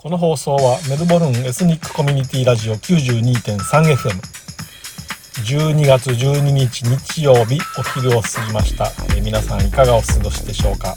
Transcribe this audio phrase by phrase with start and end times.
[0.00, 3.96] この放送はメルボルンエスニックコミュニティラジオ 92.3FM
[5.42, 10.94] 12月12日日曜日お昼を過ぎました、えー、皆さんいかがお過ごしでしょうか、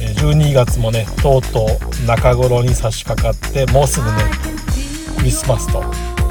[0.00, 4.12] えー、12月もねとうとう中頃に差し掛かってもうすぐね
[5.18, 5.82] クリスマスと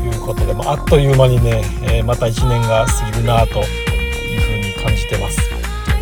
[0.01, 1.61] いうことで、まあ、っという間にね、
[1.91, 5.41] えー、また1年が過ぎるなというふうに感じてます、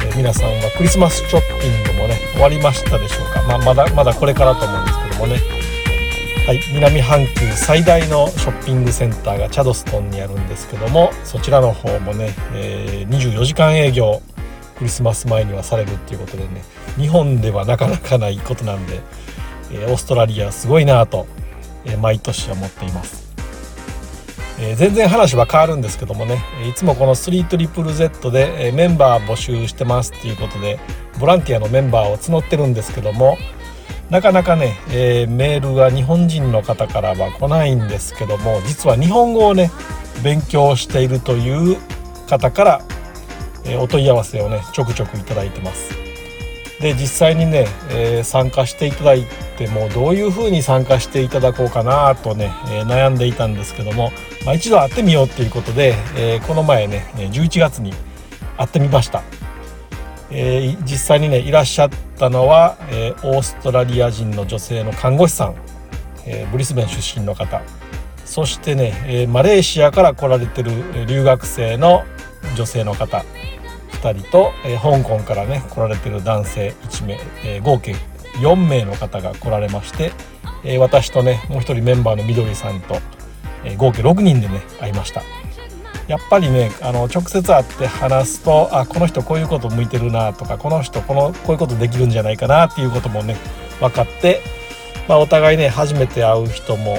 [0.06, 5.63] え皆さんはクリスマスショッピングもね終わりましたでしょうか、まあ、まだまだこれからと思うんですけどもね。
[6.46, 14.22] はい、南半球最大のショッピングセンターがチャドストンにあるんですけどもそちらの方もね、えー、24時間営業
[14.78, 16.62] クリスマス前にはされるっていうことでね
[16.98, 19.00] 日本ではなかなかないことなんで、
[19.72, 21.28] えー、オーストラリアすごいなと、
[21.86, 23.34] えー、毎年思っています、
[24.60, 30.78] えー、全然話は変わるんですけどもねいつもこの 3ZZZ で、えメンバー募集してますっていうことで
[31.22, 33.38] ボランティアのメンバーを募ってるんですけども
[34.14, 39.72] なかなかね、えー、メールが日本人の方からは来ないんですけども実は日本語をね
[40.24, 41.80] 勉強しているという
[42.30, 42.82] 方から、
[43.66, 45.96] えー、お問い合わせをねちょくちょくいただいてます。
[46.80, 49.26] で実際にね、えー、参加していただい
[49.58, 54.12] てもどういうふうに参加していただこうかなとね、え悩んでいたんですけども、
[54.46, 57.94] まあ、一度会ってみようっていうことで、えこの前ね11月に
[58.58, 59.24] 会ってみました。
[60.36, 65.56] えー、実際にねいらっしゃったのは、えー、オーストラリア人の女性の看護師さん、
[66.26, 67.62] えー、ブリスベン出身の方
[68.26, 72.04] そしてね、えマレーシアから来られてる留学生の
[72.56, 73.24] 女性の方
[74.02, 77.96] 2人と、え香港からね来られてる男性1名、え合計
[78.42, 80.14] 4名の方が来られまして、
[80.64, 82.98] え私とねもう一人メンバーのみどりさんと、
[83.66, 85.22] え合計6人でね会いました。
[86.08, 93.38] やっぱりねあの直接会って話すとあこの人こういうこと向いてるなとかこの人このこういうことできるんじゃないかなっていうこともね
[93.80, 94.42] 分かって、
[95.08, 96.98] まあ、お互いね初めて会う人も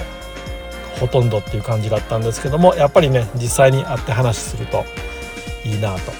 [1.00, 4.84] ほとんどっていう感じだったんですけどもやっぱりね実際に会って話すると
[5.64, 6.12] いいなと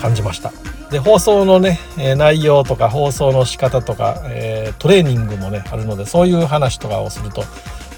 [0.00, 0.52] 感じました。
[0.90, 1.78] で放送のね
[2.16, 7.44] 内容とか放送の仕方とか、え、トレーニングもねあるのでそういう話とかをすると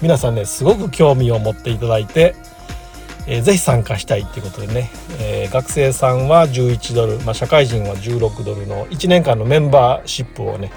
[0.01, 2.35] 皆さんねすごく興味を持っていただいて
[3.27, 10.71] えー、ぜひ参加したいっていうことでね、えー、学生さんは11ドル、まあ、社会人は16ドルの1年間のメンバーシップをね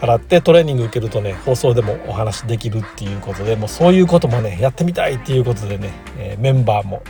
[0.00, 7.02] 払ってトレーニング受けるとね放送でもお話できるっていうことでもうそういうこともねやってみたいっていうことでね、えー、メンバーも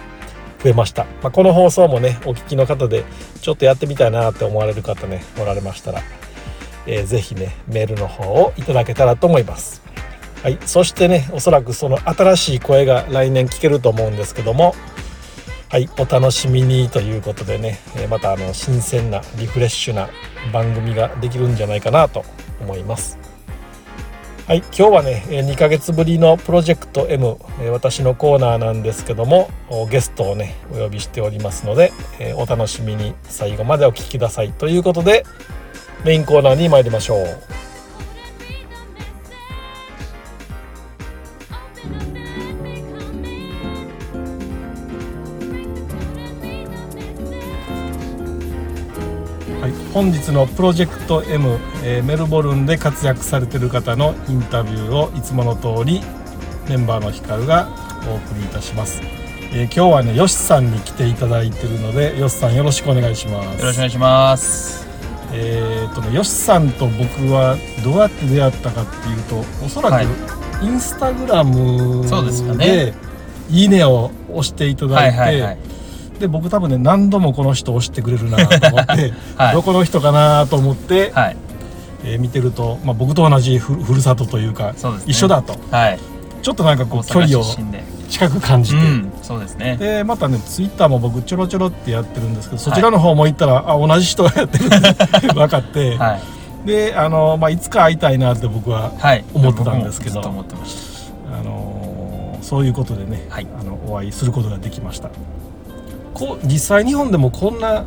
[0.62, 3.04] 増えました、まあ、この放送もねお聞きの方で
[3.40, 6.02] ちょっとやってみたいなって思われる方ねおられましたら、
[6.86, 9.80] えー、ぜひねメールの方をいただけたらと思います。
[10.42, 14.74] はい、そしてねおそらくその新しい声が来年聞けると思うんですけども
[15.70, 15.88] はい。
[16.00, 17.78] お楽しみにということでね
[18.08, 20.08] またあの新鮮なリフレッシュな
[20.52, 22.24] 番組ができるんじゃないかなと
[22.60, 23.18] 思います。
[24.48, 24.58] はい。
[24.58, 27.36] 今日はね2ヶ月ぶりのプロジェクト M
[27.70, 29.48] 私のコーナーなんですけども
[29.92, 31.92] ゲストをねお呼びしておりますので
[32.36, 35.24] お楽しみに最後までお聴きくださいということで
[36.04, 37.69] メインコーナーに参りましょう。
[49.92, 56.00] 本日のプロジェクト M、えー、メルボルンで活躍されてる方のインタビューをいつもの通り
[56.68, 57.68] メンバーのヒカルが
[58.08, 59.00] お送りいたします、
[59.52, 63.60] えー、今日はねよしさんに来ていただいてるのでよしさんよろしくお願いします。
[63.60, 64.86] よろしくお願いします。
[65.32, 70.04] えー、っとねよしさんと僕はどうやって出会ったかっていうとおそらく
[70.62, 72.04] インスタグラム
[72.58, 72.94] で
[73.50, 75.58] 「いいね」を押していただいて、はいはいはい
[76.20, 81.36] で僕多分ね何度もこの人押してくれるなと思って、 はい、どこの人かなと思って、はい、
[82.04, 84.74] えー、見てると、まあ、僕と同じふふるさとというか、ね、
[85.06, 85.98] 一緒だと、はい、
[86.42, 87.44] ちょっとなんかこう距離を
[88.10, 89.76] 近く感じて、うん、そうですね。
[89.78, 96.18] でまたねツイッターも僕ちょろちょろってやってるんですけどそちらの方も行ったら、あ同じ人がやってるって 分かって、は
[96.64, 98.92] い、であの、まあ、いつか会いたいなって僕は
[99.32, 105.10] 思ってたんですけど、はい、あのそういうことでね、はい、あのお会いすることができました。
[106.14, 107.84] こう実際日本でもこんな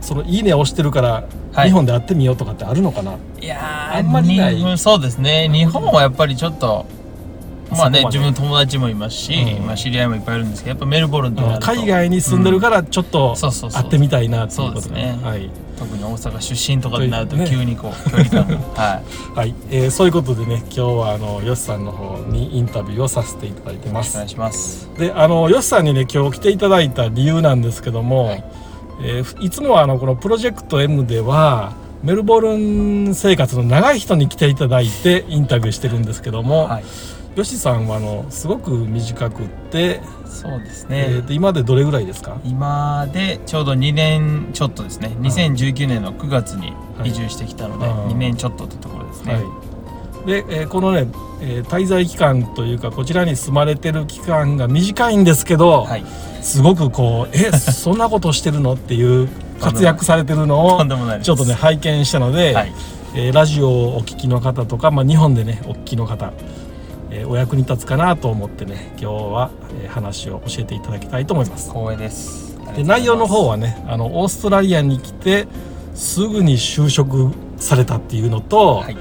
[0.00, 1.24] そのいいね押してるから、
[1.64, 3.16] 日本で会ってみようとかってあるのかな？
[3.40, 4.78] いやあんまりない。
[4.78, 5.48] そうですね。
[5.52, 6.86] 日本はやっぱりちょっと
[7.70, 18.44] まあね自分の友達もいますし、うん、まあ、知り合いもいっぱいいるんですけどやっぱメルボルンとか海外に住んでるからちょっと会ってみたいなっていうことでね、はい、特に大阪出身とかになると急にこう、距離感
[18.74, 19.02] は
[19.34, 19.54] い、はい。
[19.70, 24.16] えー、そういうことでね今日はあのよしさんの方にインタビューをさせていただいてます。
[24.16, 24.88] お願いします。
[24.98, 28.44] であのよしさんにね今日来ていただいた理由なんですけども、はい
[29.02, 31.72] えー、いつもはあのこのプロジェクト M では
[32.02, 36.84] メルボルン生活の長い人に来ていただいてインタビューしてるんですけども、はい
[37.36, 42.38] よしさんはあのすごく短くって、そうですえね、ーと今でどれぐらいですか？
[42.44, 45.16] 今でちょうど2年ちょっとですね。
[45.20, 46.72] 2019年の9月に
[47.04, 51.08] 移住してきたので、はい2年ちょっとってところですね、はい、で、えーこのね、
[51.40, 56.04] えー滞在期間というかこちらに住まれてる期間が短いんですけど、はい。
[56.40, 59.28] すごくこうえ そんなことしてるのっていう
[59.60, 60.84] 活躍されてるのを
[61.22, 62.72] ちょっとね拝見したので、はい。
[63.16, 66.32] えーラジオをお聞きの方とか、まあ、日本でねお聞きの方、
[67.14, 69.50] えーお役に立つかなと思ってね今日は、
[69.82, 71.70] えー話を教えていただきたいと思います。
[71.70, 72.58] 光栄です。
[72.76, 75.46] で内容の方ははねあのオーストラリアに来て
[75.94, 78.96] すぐに就職されたっていうのと、はい。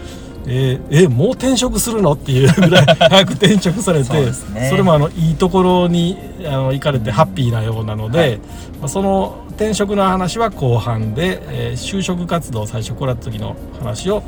[0.45, 4.67] えーえもう転職するのっていうぐらい 早く転職されてそね。
[4.69, 8.37] それもあのいいところにあの行かれてハッピーなようなので、はい。
[8.37, 14.21] まあ、その転職の話は後半で、えー就職活動最初来られた時の話を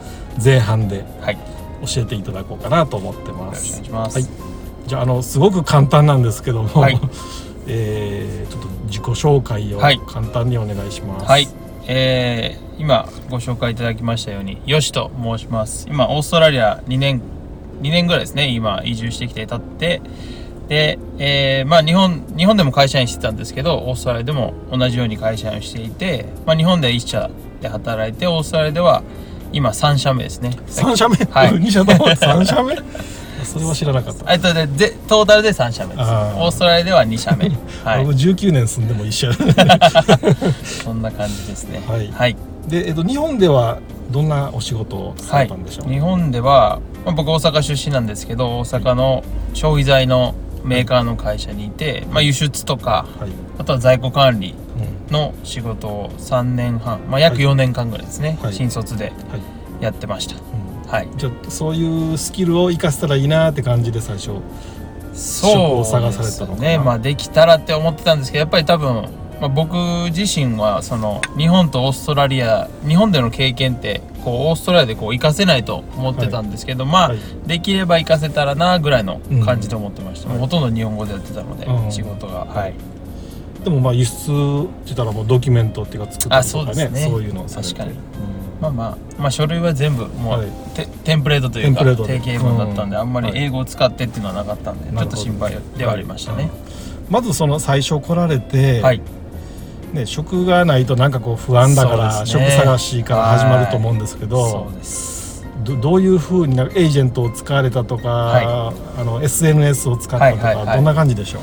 [0.43, 1.33] 前半ではい。
[1.33, 1.39] よ
[1.85, 3.73] 教えていただこうかなと思ってます。
[3.73, 4.27] 願いします、はい。
[4.87, 6.99] じゃああのすごく簡単なんですけども、はい。
[7.67, 9.99] えーちょっと自己紹介をはい。
[10.07, 11.25] 簡単にお願いします。
[11.25, 11.47] はい、
[11.87, 15.87] えー今ご紹介いただきましたようによしと申します。
[15.89, 17.21] 今オーストラリア2年
[17.81, 20.01] 2年ぐらいですね今移住してきて経って。
[20.67, 27.29] で、えーまあ日本日本でも会社員してたんですけどオーストラリアでも同じように会社員をしていて、まあ、日本で1社
[27.61, 29.03] で働いてオーストラリアでは
[29.55, 30.51] 今3社目ですね。
[30.67, 31.53] 三社目、はい。
[31.57, 32.07] 二社とも？
[32.15, 32.75] 三社目？
[33.45, 34.33] それは知らなかった。
[34.33, 36.09] えっとででトータルで3社目です。
[36.09, 37.49] オーストラリアでは2社目。
[37.85, 38.03] はい。
[38.05, 39.29] 僕19年住んでも一緒。
[39.29, 39.35] や
[40.83, 41.81] そんな感じですね。
[41.87, 42.11] はい。
[42.11, 42.35] はい。
[42.67, 43.77] で、えっと、日本では
[44.11, 49.23] どんなお仕事をさはいれたんでしょう、日本では、まあ、僕大阪出身なんですけど大阪の
[49.53, 50.35] 消費財の
[50.65, 53.29] メーカーの会社にいて、まあ、輸出とかはい。
[53.57, 58.53] あとは在庫管理うんの仕事を3年半、まあ、約4年間ぐらいですね、はい。
[58.53, 59.83] 新卒ではい。
[59.83, 60.35] やってました。
[60.35, 60.89] うん。
[60.89, 61.07] はい。
[61.17, 64.31] じゃあそういうスキルを生かせたらいいなって感じで最初
[65.13, 66.69] そうを探されたのかな？
[66.69, 66.77] ね。
[66.79, 69.03] まあできたらって思ってたんですけどやっぱり多分、
[69.39, 69.75] まあ、僕
[70.11, 77.19] 自身はその日本とオーストラリア日本での経験ってこうオーストラリアでこう活かせないと思ってたんですけど、まあ、はい。
[77.45, 80.39] できれば活かせたらなぐらいの感じで思ってました、うん。
[80.39, 81.91] ほとんど日本語でやってたので、うん。
[81.91, 82.45] 仕事が。
[82.45, 82.73] はい
[83.65, 87.07] でもまあ輸出ってたらもうドキュメントっていうか作ったありとかねね。
[87.09, 87.73] そういうのをされて。
[87.73, 87.91] 確かに。
[87.91, 87.97] うん
[88.61, 90.47] まあまあまあ書類は全部もう、はい。
[90.75, 93.01] テテンプレートというか定型文だったんで、うん。
[93.01, 93.39] あんまりはい。
[93.39, 96.49] 英語を使ってっていうのはなかったんで、ちょっと心配ではありましたね。
[97.09, 99.01] まずその最初来られて、はい、
[99.93, 102.25] ね、職がないとなんかこう不安だから、ね。
[102.25, 105.45] 探しから始まると思うんですけど、そうです。
[105.63, 110.75] どどういうふうになエージェントを使われたとか、はあの SNS を使ったとか、はいはいはい。
[110.77, 111.39] どんな感じでしょ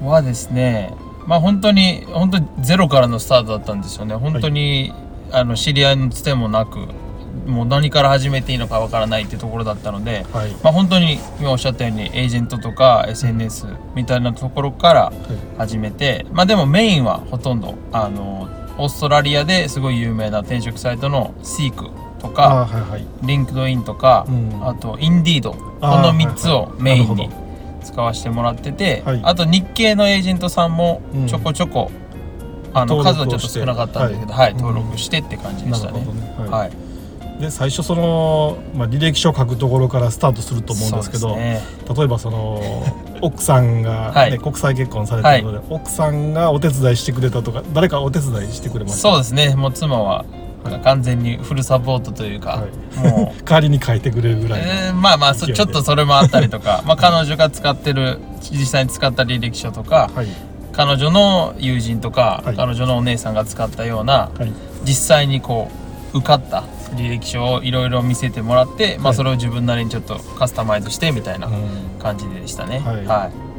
[0.00, 0.08] う？
[0.08, 0.94] はですね
[1.26, 4.14] まあ本当に本当にゼロからのスタートだったんですよね。
[4.14, 4.92] 本当に、
[5.30, 6.88] あの知り合いのつてもなく
[7.46, 15.12] もう何から始めていいのかわからないっていうところだったので、はい、まあ本当に今おっしゃったようにエージェントとか SNS みたいなところから
[15.58, 18.48] 始めてまあでもメインはほとんどあの
[18.78, 21.74] オーストラリアですごい有名な転職サイトの Seek
[22.20, 23.06] とあかあはいはい。
[23.22, 24.68] LinkedIn とか、うん。
[24.68, 27.28] あと Indeed こあーの3つをメインに
[27.82, 29.20] 使わせてもらってて、はい。
[29.22, 31.26] あと日系のエージェントさんもうん。
[31.26, 31.90] ちょこちょこ、
[32.74, 34.52] あの登数はちょっと少なかったんですけど、はい。
[34.52, 36.00] うん登録してって感じでなるしたね。
[36.00, 36.48] ほどね、はい。
[36.50, 41.60] はい、で最初その、まあ、履歴書書くところからスタートすると思うんですけどそうね。
[41.96, 42.62] 例えばその
[43.20, 44.38] 奥さんが、ねはい。
[44.38, 48.98] 国際結婚されたので、奥さんがお手伝いしてくれたとか誰かお手伝いしてくれました？
[48.98, 49.54] そうですね。
[49.54, 50.26] もう妻ははい
[50.70, 53.08] 完全にフルサポートというか、はい。
[53.08, 53.42] もう。
[53.44, 58.18] 代わりに書いてくれるぐらいの、えーまあまあちょっとそれもあったりとか、まあ、彼女が使ってる
[58.50, 60.26] 実際に使った履歴書とかはい。
[60.72, 62.56] 彼女の友人とか、はい。
[62.56, 64.52] 彼女のお姉さんが使ったようなはい
[64.84, 65.70] 実際にこ
[66.12, 66.64] う受かった
[66.96, 71.54] 履歴書をいろいろ見せてもらって、まあ、はいそれを自分なりにちょっとカスタマイズしてみたいなうん
[72.00, 72.80] 感じでしたね。
[72.80, 73.51] はいはい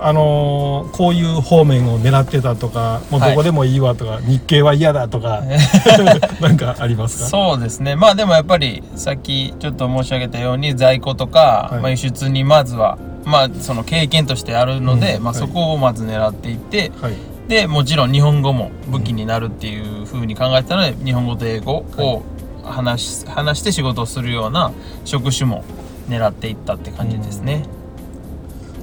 [0.00, 5.42] あのーこういう方面を狙ってたとかもうどこでもいいわとか、日系は嫌だとか
[6.40, 7.26] なんかありますか？
[7.28, 7.96] そうですね。
[7.96, 11.80] まあでもやっぱりさっきちょっと申し上げたように在庫とか、はい。
[11.80, 15.48] まあ、輸出にまずはまあその経験としてあるので、まあ、うんはい。
[15.48, 17.12] そこをまず狙っていって、はい。
[17.48, 22.22] でもちろん日本語も武器になるっていうふうに考えてたので日本語と英語を
[22.62, 24.70] 話し話して仕事をするような
[25.04, 25.64] 職種も
[26.08, 27.64] 狙っていったって感じですね。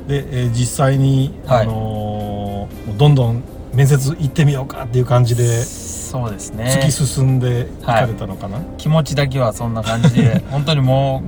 [0.08, 1.62] で、えー実際に、はい。
[1.64, 7.86] あのーどんどん面接行ってみようかっていう感じでそうです突ねき進んでい。
[7.86, 11.22] かれたのかな、気持ちだけはそんな感じで 本当にも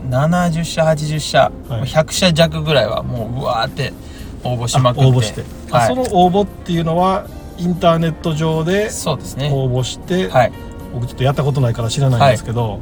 [0.00, 1.82] う70社80社、はい。
[1.82, 3.92] 100社弱ぐらいはもううわーって
[4.42, 5.04] 応募しまくって。
[5.04, 5.88] あ応募して、あはい。
[5.88, 7.24] その応募っていうのは
[7.58, 9.50] インターネット上でそうですね。
[9.52, 10.52] 応募して、はい。
[10.94, 12.80] 僕ちょっとやったことないから知らないんですけど、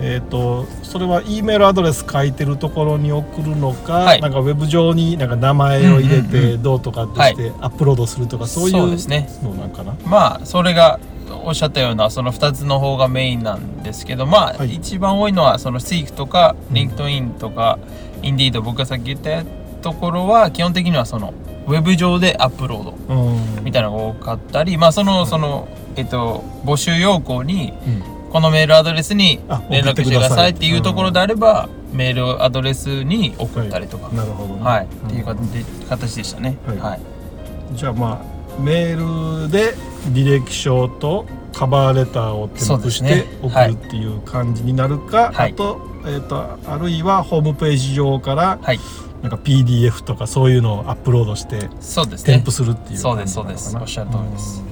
[0.00, 4.20] えっ、とそれは E メールアドレス書いてるところに送るのか、はい。
[4.20, 6.62] なんかウェブ上になんか名前を入れうんうんてうん。
[6.62, 9.28] どうとかってしてアップロードするとかそういうそうですね。
[9.42, 9.94] のなんかな？
[10.04, 10.98] まあそれが
[11.44, 14.74] おっしゃったようなその2つの方がメインなんですけどまあ、はい。
[14.74, 16.76] 一番多いのはその Seek とかうん。
[16.76, 17.78] LinkedIn とか
[18.22, 19.44] Indeed 僕がさっき言った
[19.82, 21.34] ところは基本的にはその
[21.66, 23.64] ウェブ上でアップロードうん。
[23.64, 34.08] みたいなのが多かったりまあそのそのえっと募集要項にうんこのメールアドレスにあ連絡してくださいっていうところでああればメールアドレスに送ったりとか。
[34.08, 34.62] なるほどね。
[34.62, 35.08] はい、うん。
[35.08, 36.56] っていう形で形でしたね。
[36.66, 36.78] はい。
[36.78, 37.00] はい。
[37.74, 39.74] じゃあまあメールで
[40.12, 45.52] 履歴書とカバーレターを添付して送るっていう感じになるか、はい。
[45.52, 48.80] あと,、えー、とあるいはホームページ上からはい。
[49.20, 52.34] なんか PDF とかそういうのをアップロードしてそうですね。
[52.34, 53.76] 添付するっていうそうですそうです。
[53.76, 54.62] おっしゃる通りです。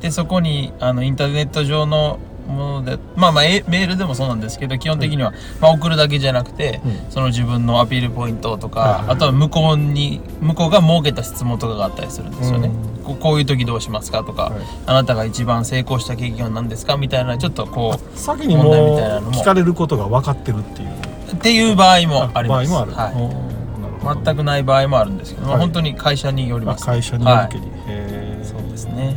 [0.00, 7.10] でそこにあのインターネット上のものでまあまあえメールでもそうなんですけど基本的には、まあ、送るだけじゃなくて、うん。
[7.10, 9.00] その自分のアピールポイントとか、はいはい。
[9.00, 13.04] はいあとは向こうに向こうが設けた質問とかがあったりするんですよね、うん。
[13.04, 14.52] ここういう時どうしますかとか、はい。
[14.86, 19.32] あなたが一番成功した経験は何ですかみたいなちょっとこ先に問題みたいなのも。
[19.32, 20.88] 聞かれることが分かってるっていう。
[20.88, 22.70] うっていう場合もあります。
[22.70, 24.24] 場合もある、はい。
[24.24, 25.60] 全くない場合もあるんですけど、まあはい。
[25.62, 28.44] 本当に会社によりあます、会社によるけはり、へー。
[28.44, 29.16] そうですね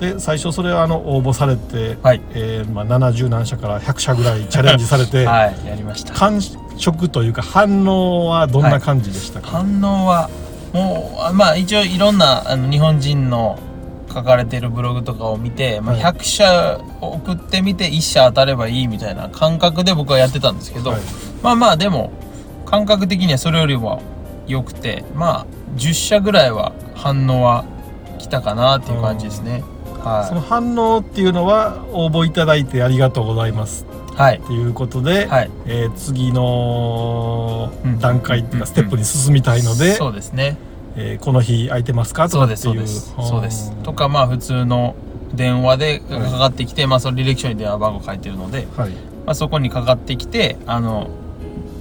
[0.00, 2.22] で最初それはあの応募されて、はい。
[2.30, 6.14] えーまあ、70何社から100社ぐらいチャレンジされて、い、 はい、やりました。
[6.14, 10.30] 感触というか反応はどんな感じでしたか、反応は
[10.72, 13.58] もうあまあ一応いろんなあの日本人の
[14.12, 16.02] 書かれてるブログとかを見て、まあ、はい。
[16.02, 21.00] 100社送ってみて1社当たればいいみたいな感覚で僕はやってたんですけど、はい。
[21.42, 22.10] まあまあでも
[22.64, 24.00] 感覚的にはそれよりも
[24.46, 27.64] 良くてまあ10社ぐらいは反応は
[28.18, 29.62] 来たかなっていう感じですね
[30.00, 33.86] そのは反応っていうのは応募いただいてありがとうございます。
[34.10, 34.38] いはい。
[34.38, 35.50] っていうことで、はい。
[35.66, 37.98] えー次のうん。
[37.98, 40.56] 段階っていううんかステップに進みたいので、そうですね。
[40.96, 42.24] えーこの日空いてますか？
[42.24, 42.88] とそうですかっていう。
[42.88, 43.28] そうです。
[43.30, 43.72] そうです。
[43.82, 44.94] とかかまあ普通の
[45.34, 48.90] 電話でかかってきて、まあその履歴書に電話番号書いてるので、はい。
[49.26, 51.08] まあ、そこにかかってきてあの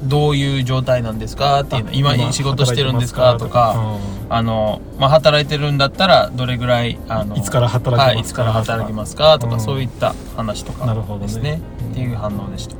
[0.04, 8.04] どういう状態なんですかっていうの今仕事してるんですかとかあの、まあ、働いてるんだったらどれぐらいあのいつから働きますか？
[8.04, 9.38] はい、いつから働きますか？
[9.40, 11.26] とか、うんそういった話とかなるほどね。
[11.28, 11.62] ですね。
[11.82, 12.76] うんっていう反応でした。
[12.76, 12.78] う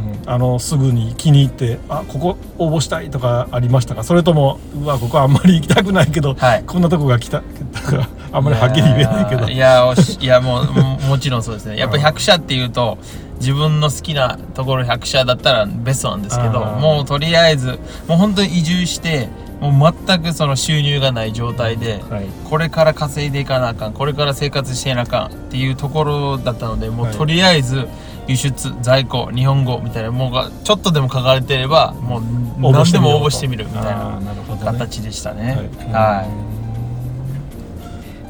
[0.00, 0.22] ん。
[0.26, 4.02] あのすぐに気に入ってあここ応募したいとかありましたか？
[4.02, 6.64] それともうわここあんまり行きたくないけど、はい。
[6.64, 9.46] こんなとこが来たとかあんまりはっきり言えないけど。
[9.48, 11.76] いやーいやおしいやもうももちろんそうですね。
[11.76, 12.98] やっぱ100社っていうと
[13.38, 19.28] 自分の好きなところ100社だったらベストなんですけどもうとりあえずもう本当に移住して
[19.60, 22.26] もう全くその収入がない状態で、はい。
[22.50, 27.88] これから稼いでいかなあかんこれから生活していなあかんっていうところだったのでもうはいとりあえず
[28.26, 35.70] 輸出在庫日本語みたいなものがちょっとでも書かれてればもう何でも応募してみるみたいあな形でしたね。
[35.92, 36.24] はい。
[36.26, 36.53] はい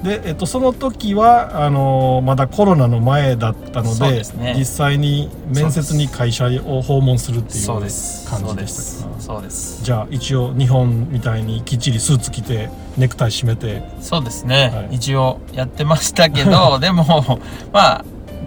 [0.05, 4.55] で、えっと、その時はあのまだコロナの前だったのでね。
[4.57, 9.83] 実際に面接に会社を訪問するっていう感じそうででしたかすそうです。
[9.83, 12.69] じゃあ一応日本みたいにきっちりスーツ着て
[12.99, 13.83] ネクタイ締めて。
[14.01, 14.97] そうですね、はい。
[14.97, 17.39] 一応やってましたけど でも
[17.73, 18.05] まあ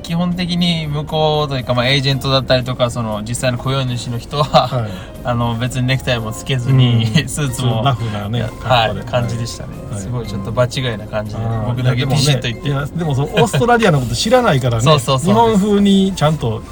[0.07, 4.91] 基本的に向こうというか、まあ、エージェントだったりとかその実際の雇用主の人は、はい。
[5.25, 7.27] あの別にネクタイもつけずに、うん。
[7.27, 9.99] スーツもラフなねはい感じでしたね、はい。
[9.99, 11.65] すごいちょっと場違いな感じで、あー。
[11.65, 14.81] 僕だけビシッと言って、でもねでもオーストラリアのこと知らないからね。
[14.81, 15.27] そうそうそう。
[15.27, 16.63] 日本風にちゃんと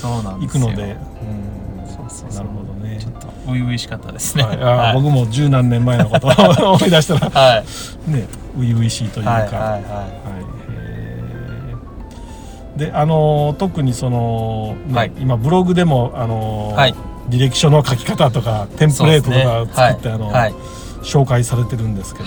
[0.00, 0.64] そうなんですよ。
[0.64, 0.82] 行くので。
[0.86, 2.98] なるほどね。
[3.00, 4.44] ちょっと初々しかったですね。
[4.44, 7.64] はい、あー僕も十何年前のことを思い出したらは
[8.06, 8.10] い。
[8.12, 10.25] ね初々しいというか、はいはいははい
[12.76, 15.12] であのー特にその、ねはい。
[15.18, 16.94] 今ブログでもあのーはい。
[17.30, 20.54] 履歴書の書き方とかテンプレートとかを作って、あのはい。
[21.02, 22.26] 紹介されてるんですけど、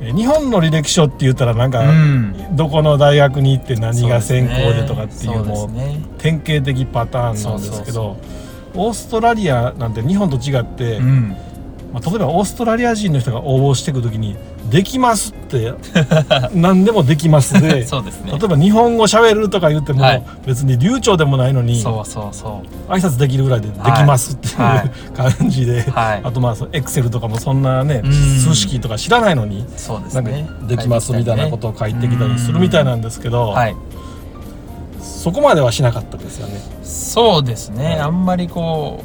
[0.00, 2.56] 日本の履歴書って言ったらなんか、うん。
[2.56, 6.00] どこの大学に行って何が専攻でとかっていうもうね。
[6.18, 8.16] 典型的パターンなんですけど
[8.74, 11.36] オーストラリアなんて日本と違って、うん。
[11.92, 14.36] まあ、例えばオーストラリア人の人が応募していくときに
[14.70, 15.72] 「できます」って
[16.54, 18.32] 何でもできますで そうですね。
[18.32, 20.22] 例えば日本語喋るとか言っても、はい。
[20.46, 22.92] 別に流暢でもないのにそうそうそう。
[22.92, 24.90] 挨拶できるぐらいで「できます」っていう、はい。
[25.38, 26.20] 感じで、はい。
[26.22, 28.12] あとまあエクセルとかもそんなねうん。
[28.12, 33.74] 数式とか知らないのにそうですなんかねできますみたいなことを書いてきたりするみたいなんですけど、はい。
[35.00, 36.60] そこまではしなかったですよね。
[36.82, 38.00] そうですね、はい。
[38.00, 39.02] あんまりこ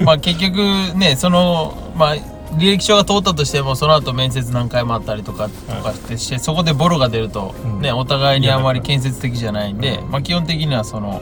[0.00, 0.56] うまあ結局
[0.96, 2.14] ねそのまあ
[2.56, 7.80] 履歴書が通ったとしてもその後面接何回もあったりとかとかしてして、そこでボロが出ると、うん。
[7.80, 11.20] ねお互いにあまり建設的じゃないんで、まあ、基本的にはその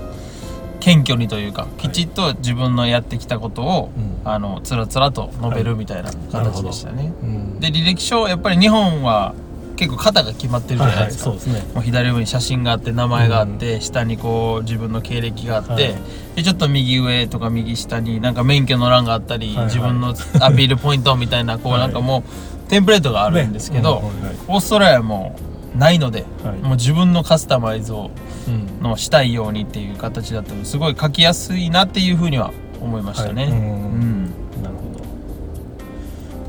[0.80, 4.08] 謙虚にというかきちっと自分のやってきたことを、うん。
[4.24, 7.12] あのつらつらと述べるみたいな形でしたね。
[7.22, 7.60] うん。
[7.60, 9.34] で履歴書やっぱり日本は
[9.78, 11.24] 結構型が決まってるじゃはいはいいなですか。
[11.24, 11.62] そうですね。
[11.74, 15.94] もう左上に写真があって名前があって、下にこう自分の経歴があって、はい
[16.36, 19.66] でちょっと右上とか右下になんか免許の欄があったり、はいはい。
[19.66, 21.80] 自分のアピールポイントみたいなこうはい。
[21.80, 22.22] なんかも
[22.66, 24.36] うテンプレートがあるんですけど、ねうんはいはい。
[24.48, 25.36] オーストラリアも
[25.74, 26.58] ないので、はい。
[26.58, 28.10] もう自分のカスタマイズを
[28.46, 28.82] うん。
[28.82, 33.42] のしたいようにっていう形だったのですごい書きやすいなっていうふうには思いましたね。
[33.44, 33.52] はい。
[33.52, 34.27] うん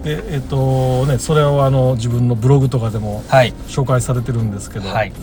[0.04, 3.54] でえっとねそれをあの自分のブログとかでもはい。
[3.68, 5.14] 紹介されてるんですけど、はい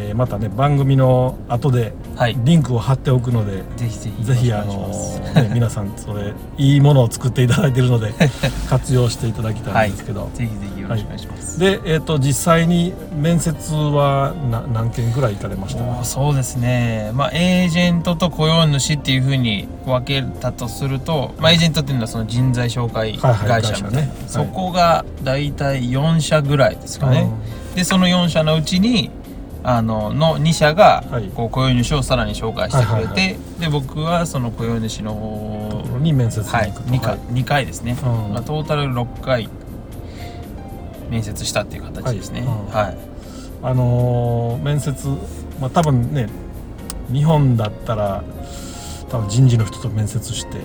[0.00, 2.36] えーまたね番組の後ではい。
[2.44, 4.88] リンクを貼っておくので、ぜひぜひぜひあの
[5.34, 8.12] ね、皆さんそれいいものを作っていただいているので
[8.68, 11.58] 活用していただきたいんですけど、ぜひぜひよろしくお願いします。
[11.60, 16.04] で、えっと実際に面接はな何件ぐらい行かれました？
[16.04, 27.28] そうですね、まあ、エージェントと雇用主っていうふうに分けたとすると、まあ、エージェントっていうのはその人材紹介はいはい会社みたいな、会社ねそこが大体4社ぐらいですかね、
[27.76, 29.10] でその4社のうちに
[29.64, 31.30] あのの2社がはい。
[31.34, 38.32] こう雇用主をさらに紹介してくれて、はいはいはで僕はその雇用主の方に面接にはい行くと、2回二回ですね、うん。
[38.34, 39.48] まあ、トータル6回
[41.10, 42.42] 面接したっていう形ですね。
[42.42, 42.48] はい。
[42.48, 42.66] うん。
[42.68, 42.96] はい、
[43.64, 45.08] あのー面接
[45.60, 46.28] まあ多分ね
[47.12, 48.22] 日本だったら
[49.10, 50.58] 多分人事の人と面接して、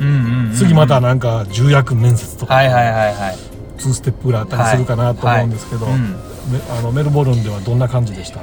[0.56, 3.36] 次またなんか重役面接とか、はいはいはいはい。
[3.78, 8.42] 2ステップぐらいあったりするかなと思うんですけど、あのメルボルンではどんな感じでした？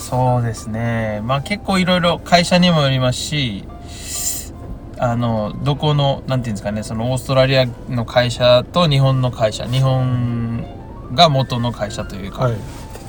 [0.00, 1.20] そうですね。
[1.24, 3.64] まあ結構いろいろ会社にもよりますし
[4.98, 10.66] あのどこのなんていうんですかねそのオーストラリアの会社と日本の会社日本
[11.14, 12.54] が元の会社というか、はい。
[12.54, 12.56] っ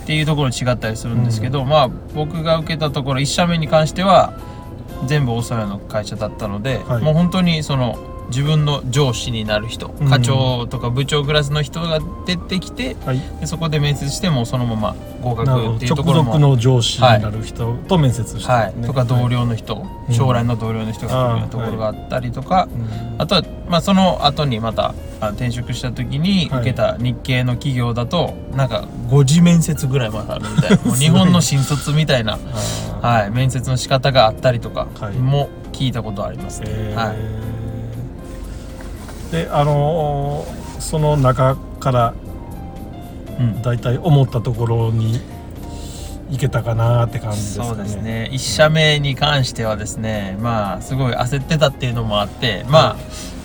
[0.03, 4.33] ていうところ違ったりするんですけど、まあ僕が受けたところ1社目に関しては
[5.05, 7.03] 全部オーストラリアの会社だったので、はい。
[7.03, 7.97] もう本当にその
[8.31, 10.09] 自分の上司になる人うん。
[10.09, 13.21] 課長とか部長クラスの人が出てきて、はい。
[13.39, 20.13] でそこで面接してもうそのまま合格っていうところも属の上司になる人と面接して、はい、とか同僚の人、うん。
[20.15, 26.61] 将来の同僚の人が来るところがあったりとか、うんあとは、まあ、その後にまたあ転職した時にはい。
[26.61, 30.77] 受けた日系の企業だと、なんか5次面接ぐらいまであるみたいな。
[30.83, 32.39] もう日本の新卒みたいな、
[33.01, 35.13] はい、面接の仕方があったりとかはい。
[35.13, 36.67] も聞いたことありますね。
[36.69, 37.15] えはい。
[37.15, 37.60] ー
[39.31, 42.13] であのーその中から
[43.39, 43.61] うん。
[43.61, 45.21] だいたい思ったところに
[46.31, 47.69] 行けたかなって感じですかね。
[47.69, 48.29] そうですね。
[48.33, 52.97] 1社目に関してはですねまあすごい焦ってたっていうのもあってま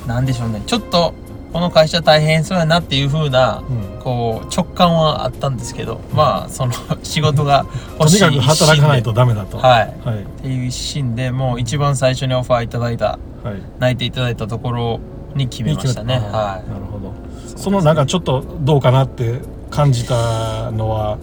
[0.04, 0.62] あなんでしょうね。
[0.66, 1.12] ちょっと
[1.52, 4.00] この会社大変そうやなっていう風なうん。
[4.02, 6.72] こう直感はあったんですけどまあその
[7.02, 7.66] 仕事が
[7.98, 8.40] とにかく欲しい一心で。
[8.40, 9.58] 働かないとダメだと。
[9.58, 9.94] はい。
[10.04, 10.22] はい。
[10.22, 13.62] っていう一心でもう一番最初にオファーいただいたはい。
[13.78, 15.00] 泣いていただいたところ
[15.36, 16.14] に決めましたね。
[16.16, 17.12] はなるほど。
[17.56, 21.18] そのなんかちょっとどうかなって感じたのは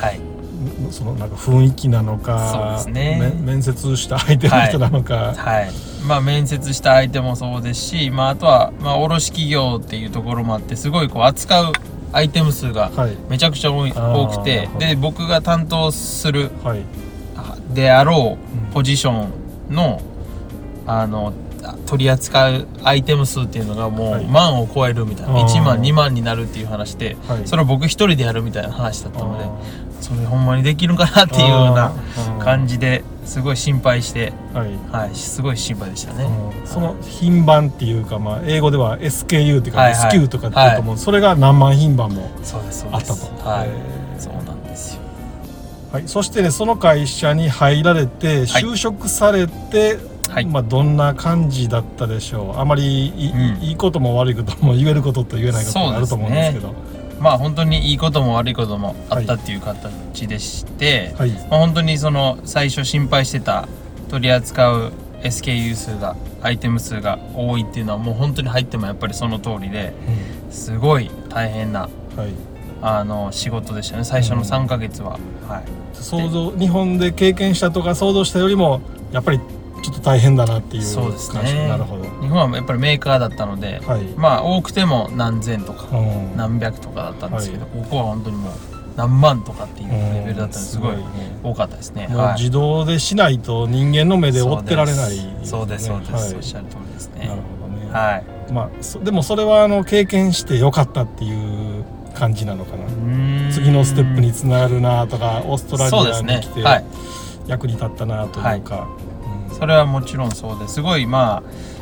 [0.00, 0.20] いはい。
[0.90, 3.32] そのなんか雰囲気なのかそうですね。
[3.44, 5.70] め面接した相手の人なのか、はい。
[6.06, 11.72] まあ面接した相手もそうですしまああとはまあ卸企業っていうところもあってすごいこう扱う
[12.12, 13.16] アイテム数がはい。
[13.28, 16.82] めちゃくちゃ多い多くてで僕が担当するはい。
[17.36, 18.38] あであろ
[18.70, 19.26] うポジショ
[19.70, 20.00] ンの
[20.86, 21.43] あのあ
[21.86, 24.24] 取り扱うアイテム数っていうのがもはい。
[24.24, 25.48] う万を超えるみたいな、あー。
[25.48, 27.46] 1万2万になるっていう話で、はい。
[27.46, 29.50] それを僕一人でやるみたいな話だったのであ
[30.00, 31.92] それほんまにできるかなっていうような
[32.38, 35.06] 感じですごい心配して、ーはい。
[35.06, 36.24] はい、すごい心配でしたね。
[36.24, 40.18] うんその品番っていうか、まあ、英語では SKU っていうか、はいはい。
[40.18, 43.14] SKU とかって言うと思う、それが何万品番もそうですそうであったと。
[43.14, 43.30] す。
[43.42, 45.00] はい、そうなんですよ。
[45.92, 48.62] はい、そしてねその会社に入られてはい。
[48.62, 50.13] 就職されて、はい
[50.46, 52.58] まあ、どんな感じだったでしょう。
[52.58, 53.62] あまりい,い、うん。
[53.62, 56.74] いいことも悪いことも言えることと言えないことがあると思うんですけど。
[57.20, 61.30] まあ本当にいいことも悪いこともあったっていう形でして、はい。
[61.30, 63.68] まあ、本当にその最初心配してた
[64.10, 69.94] 取り扱う SKU 数がアイテム数が多いっていうのはもう本当に入ってもやっぱりその通りで
[70.50, 72.28] すごい大変なはい、
[72.82, 74.04] あの仕事でしたね。
[74.04, 75.64] 最初の3ヶ月は、はい。
[75.94, 78.82] 想像日本で経験したとか想像したよりも
[79.12, 79.40] やっぱり
[79.84, 81.68] ちょっと大変だなっていうそうですね。
[81.68, 82.04] なるほど。
[82.22, 86.36] 日本はやっぱりメーカーだったので、はい、まあ多くても何千とかうん。
[86.38, 88.52] 何百とかだったんですけど、はここは本当にもう
[88.96, 90.96] 何万とかっていうレベルだったのですごい
[91.42, 92.08] 多かったですね。
[92.08, 92.34] もうはい。
[92.38, 95.86] 自動でしないと人間の目で追ってられないそうです。
[95.88, 96.34] そうです、はい。
[96.36, 97.26] おっしゃる通りですね。
[97.28, 98.52] なるほどね、はい。
[98.52, 102.84] まあそでもそれはあの経験してよかったっていう感じなのかな。
[103.52, 106.84] 次のステップにつながるなとかオーストラリアに来てはい。
[107.46, 109.13] 役に立ったなというか、うん
[109.58, 111.74] それはもちろんそうですごいまあ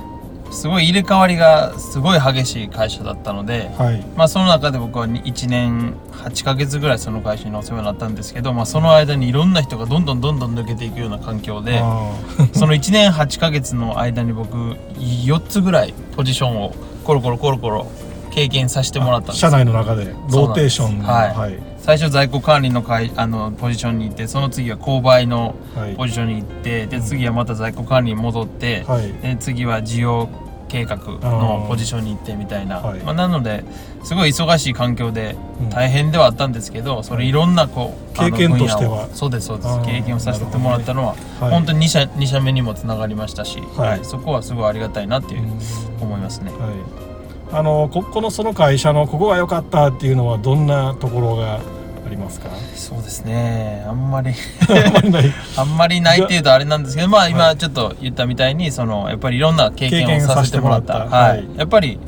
[0.53, 4.05] すごい入れ替わりがすごい激しい会社だったので、はい。
[4.17, 12.13] まあその中で僕は1年8ヶ月ぐらいその会社にお世話になったんですけど、まあ、その間にいろんな人がどんどんどんどん抜けていくような環境であ
[12.53, 14.57] その1年8ヶ月の間に僕
[14.99, 17.91] 4つぐらいポジションをコロコロコロコロ
[18.31, 21.35] 経験させてもらったんです社内の中でローテーションはい。
[21.35, 25.97] はい最初在庫管理の会あのポジションに行ってその次は購買のはい。
[25.97, 29.13] ポジションに行ってで次はまた在庫管理に戻って、はい。
[29.13, 30.29] で次は需要
[30.69, 33.01] 計画のポジションに行ってみたいな、はい。
[33.01, 33.65] まあ、なので
[34.05, 35.71] すごい忙しい環境でうん。
[35.71, 39.09] 大変ではあったんですけど、それいろんなこう経験としては。
[39.13, 39.81] そうですそうです。
[39.81, 41.51] 経験をさせてもらったのは、はい。
[41.51, 43.89] 本当に2社 ,2 社目にもつながりましたし、はい。
[43.91, 45.59] はいそこはすごいありがたいなっていう、うん。
[46.01, 46.53] 思いますね。
[46.53, 46.59] は
[47.09, 47.12] い
[47.53, 51.61] あのここのその会社のここが良かったっていうのはどんなところがあ
[52.09, 52.49] りますか？
[52.75, 53.85] そうですね。
[53.87, 54.33] あんまり
[54.69, 55.35] あんまりない。
[55.57, 61.01] あんまりないっていうとあれなんですけどまあは今ちょっと言ったみたいにそのやっぱりいろんな経験をさせてもらった。
[61.01, 61.41] ははい。
[61.41, 61.99] い、やっぱり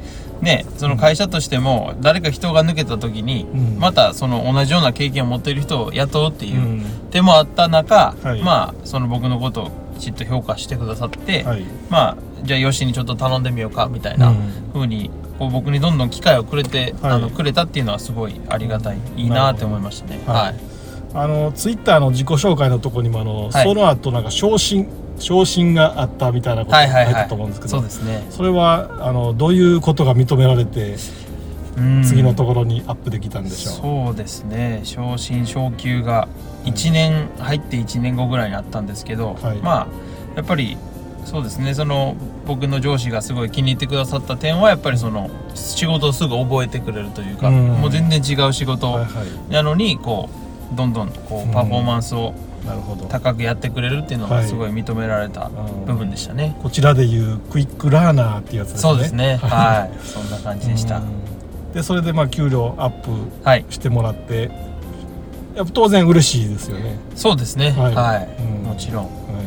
[0.41, 3.79] ねその会社としても誰か人が抜けた時に、うん。
[3.79, 6.85] またその同じような経験を持っている人を雇うっていううん。
[7.11, 8.43] 手もあった中、はい。
[8.43, 11.65] まあその僕のことをきちっと評価してくださって、はい。
[11.91, 14.37] まあじゃあよしにちょっと頼んでみようかみたいなうん。
[14.73, 17.13] 風にこう僕にどんどん機会をくれて、はい。
[17.13, 18.99] あのくれたっていうのはすごいありがたい。
[19.17, 20.21] いいなって思いましたね。
[20.27, 20.37] はい。
[20.37, 20.55] はい。
[21.15, 23.65] あのツイッターの自己紹介のところにもあの、はい。
[23.65, 28.27] その後なんか昇進昇進があったみたいなことが書いてたと思うんですけど、そうですね。
[28.31, 30.97] それはあのどういうことが認められて
[31.77, 32.03] うん。
[32.03, 34.81] 次のところにアップできたんでしょう、そうですね。
[34.85, 36.29] 昇進昇級が
[36.65, 39.59] 1年入って1年後ぐらいにあったんですけど、はい。
[39.59, 39.87] まあ
[40.37, 40.77] やっぱり
[41.25, 41.75] そうですね。
[41.75, 47.67] その僕の上司がすごい気に入ってくださった点はやっぱりその仕事をすぐ覚えてくれるというか、うん。
[47.81, 49.53] もう全然違う仕事はいはい。
[49.53, 50.29] なのにこ
[50.73, 52.35] うどんどんこうパフォーマンスを
[52.67, 53.07] なるほど。
[53.07, 54.43] 高くやってくれるっていうのはい。
[54.43, 56.57] がすごい認められたうん部分でしたね。
[56.63, 58.81] こちらでいうクイックラーナーっていうやつですね。
[58.83, 59.37] そうですね。
[59.37, 60.07] はい。
[60.07, 60.99] そんな感じでした。
[60.99, 61.05] うん。
[61.75, 63.11] でそれでまあ給料アップ
[63.43, 63.65] はい。
[63.71, 64.51] してもらって
[65.57, 66.97] やっぱ当然嬉しいですよね。
[67.15, 67.71] そうですね。
[67.73, 68.63] ははいい、うん。
[68.65, 69.05] もちろん。
[69.05, 69.44] はい、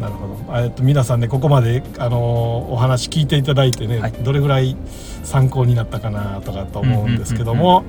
[0.00, 0.58] なるほど。
[0.58, 4.12] えっと皆さんねここまであのーお話聞いていただいてね、はい。
[4.12, 4.76] どれぐらい
[5.22, 7.84] 参考になったかなとかと思うんですけども、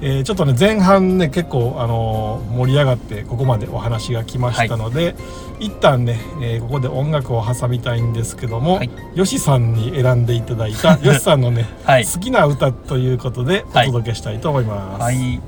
[0.00, 5.14] えーちょっとね前半ね結構あのー盛り上がってここまでお話が来ましたので、
[5.58, 8.90] 一旦ね、えーここで音楽を挟みたいんですけども、はい。
[9.14, 12.04] よしさんに選んでいただいた よしさんのね、はい。
[12.04, 15.02] 好きな歌ということでおはい届けしたいと思います。
[15.02, 15.40] はい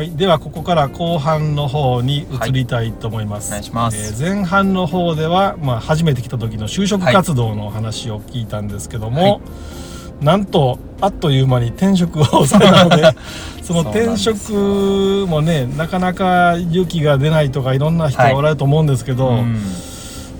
[0.00, 3.48] はい、ではここから後半の方に移りたいと思います。
[3.48, 3.98] お願いします。
[3.98, 10.24] えー前半の方では、まあ、初めて来た時の就職活動の話を聞いたんですけども、はい。
[10.24, 13.10] なんとあっという間に転職をされたので
[13.62, 19.58] その転職もねなかなか勇気が出ないとかいろんな人がおられると思うんですけど、うん。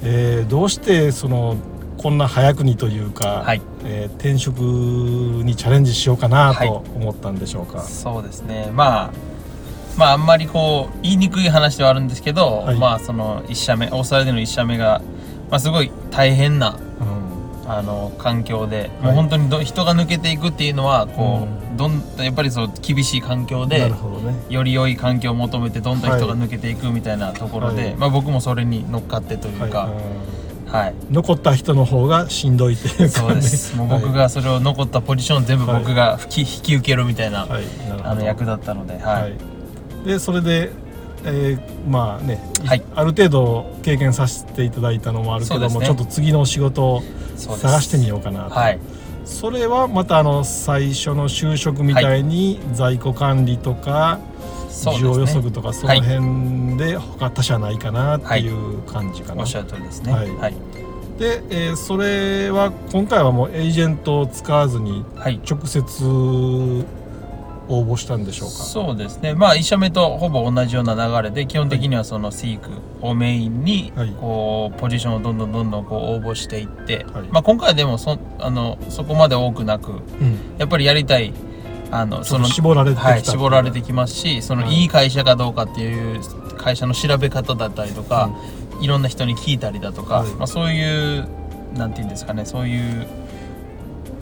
[0.04, 1.56] えーどうしてその
[1.98, 3.60] こんな早くにというか、はい。
[3.84, 6.66] えー転職にチャレンジしようかなはい。
[6.66, 7.82] と思ったんでしょうか？
[7.82, 8.70] そうですね。
[8.72, 9.30] まあ
[9.96, 12.78] まああんまりこう言いにくい話ではあるんですけど、はい。
[12.78, 15.02] まあその1社目オーストラリアでの1社目が、
[15.50, 17.70] まあ、すごい大変なうん。
[17.70, 18.88] あの環境で、はい。
[19.02, 24.34] もう本当にど人が抜けていくっていうのはこう、うどんやっぱりそう厳しい環境なでるほどね。
[24.48, 27.94] より良い環境を求めてどんどん人が抜けていくみたいなところで、はい。
[27.96, 29.88] まあ、僕もそれに乗っかってというか、
[30.66, 30.94] はい。
[31.10, 33.74] 残った人の方がしんどいっていうか、ね、そうです。
[33.78, 37.62] もう僕がそれを残ったポジション全部はい僕が引き引き受けるみたいな、はい、はい。
[37.88, 38.10] なるほど。
[38.10, 39.22] あの役だったので、はい。
[39.22, 39.32] はい、
[40.04, 40.70] でそれで、
[41.24, 42.82] えーまあね、はい。
[42.94, 45.86] ある程度経験させていただいたのもあるけども、ね。
[45.86, 47.02] ちょっと次の仕事を
[47.36, 48.50] 探してみようかなと。
[48.50, 48.78] はい。
[49.24, 54.18] それはまたあの最初の就職みたいに在庫管理とか、
[54.70, 60.12] 需要予測とかその辺で他他社ないかなっていう感じかな、おっしゃる通りですね。
[60.12, 60.30] はい。
[60.36, 60.54] はい、
[61.18, 65.40] で、えーそれは今回はもうエージェントを使わずにはい。
[65.48, 66.84] 直接
[67.70, 68.54] 応募したんでしょうか？
[68.56, 69.34] そうですね。
[69.34, 72.58] まあ1社目とほぼ同じような流れで基本的にはその SEEK
[73.00, 74.14] をメインにはい。
[74.20, 77.28] こうポジションをどんどんどんどんこう応募していって、はい。
[77.30, 80.56] まあ、今回はでもそあのそこまで多くなくうん。
[80.58, 81.32] やっぱりやりたい
[81.92, 83.08] あのちょっと絞られてきた。
[83.08, 84.74] はい、絞られてきますしそのはい。
[84.74, 86.20] いい会社かどうかっていう
[86.56, 88.30] 会社の調べ方だったりとか、
[88.80, 90.28] いろんな人に聞いたりだとか、はい。
[90.34, 91.28] まあ、そういう
[91.74, 93.06] なんていうんですかねそういう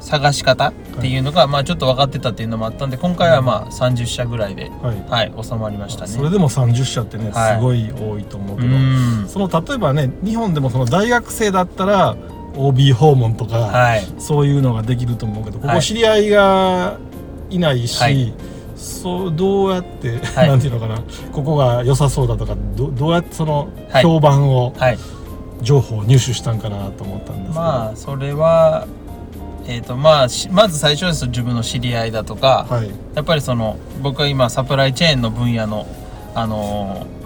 [0.00, 5.28] 探し方っていうのが、まあちょっと分かってたっていうのもあったんで今回はまあ30社ぐらいで、はい。
[5.30, 6.08] はい、収まりましたね。
[6.08, 7.56] それでも30社ってね、はい。
[7.56, 9.28] すごい多いと思ううけど、ん。
[9.28, 12.16] その例えばね日本でもその大学生だったら
[12.56, 14.06] OB 訪問とか、はい。
[14.18, 15.76] そういうのができると思うけどこはい。
[15.76, 16.98] こ知り合いが
[17.50, 18.32] いないし、はい。
[18.76, 20.48] そうどうやって、はい。
[20.48, 24.02] なんていうのかなここが良さそうだとかどどうやってそのはい。
[24.04, 24.98] 評判を、はい。
[25.62, 28.86] 情報を入手したんかなと思ったんですけど、まあそれは
[29.68, 32.90] えーとまあ、しまず最初です自分の知り合いだとか、はい。
[33.14, 35.86] やっぱりその僕は今サプライチェーンの分野の、
[36.34, 37.18] あのー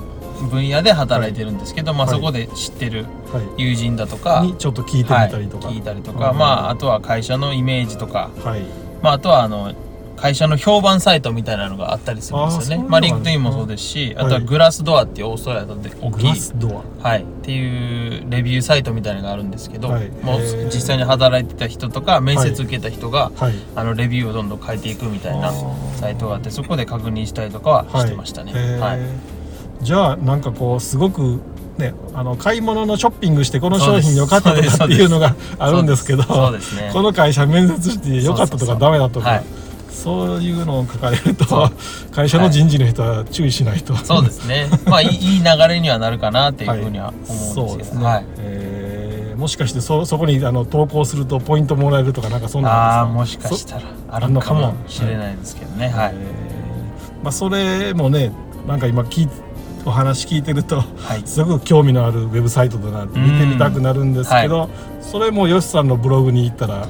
[0.43, 3.63] 分野で働いてるんですけど、まあ、はいそこで知ってるはい。
[3.63, 8.63] 友人だとか、にちょっと聞いてみたりとか、はい、聞いたりとうんか、まあ、あとは会社のイメージとか、はい。
[9.03, 9.73] まあ、あとはあの
[10.17, 12.85] 会社の評判サイトみたいなのがあったりするんですよね。
[12.89, 14.27] まあ、 LinkedIn もそうですし、はい。
[14.27, 20.09] あとは Glassdoor っていうオーストラリアで大グきいラスドはい、っていうレビューサイトみたいなのがあるんですけど、はい。
[20.09, 23.33] もう実際に働いてた人とか面接受けた人が、
[23.75, 25.53] あのレビューをどんどん書いていくみたいな
[25.97, 28.53] サイトがあってそこで確認したりとかはしてましたね。
[28.79, 29.01] はい。
[29.85, 31.41] じゃあなんかこうすごく
[31.77, 36.91] ねあの買い物のショッピングしてこの商品良かったとかっていうのがあるんですけどね。
[36.93, 39.29] この会社面接して良かったとかダメだとか。
[39.29, 39.62] はい
[39.93, 41.71] そういうのを書かれると
[42.11, 44.67] 会社の人事の人は注意しないと、そうですね。
[44.87, 48.05] まあいい いい流れにはなるかなっていうふうには思そううんですね、ですけど。
[48.05, 48.25] はい。
[48.39, 55.89] えーもしかしてそそこにあの投稿するとポイントもらえるとかなんかそんなんあもしかしたらああんのかもるかもしれないですけどね。
[55.89, 56.13] はい。
[56.15, 58.31] えーまあ、それもね
[58.69, 59.29] なんか今聞い
[59.85, 61.23] お話聞いてるとはい。
[61.25, 64.69] すごく興味のあるウェブサイトだなって見てみたくなるんですけど、
[65.01, 66.87] それもよしさんのブログに行ったら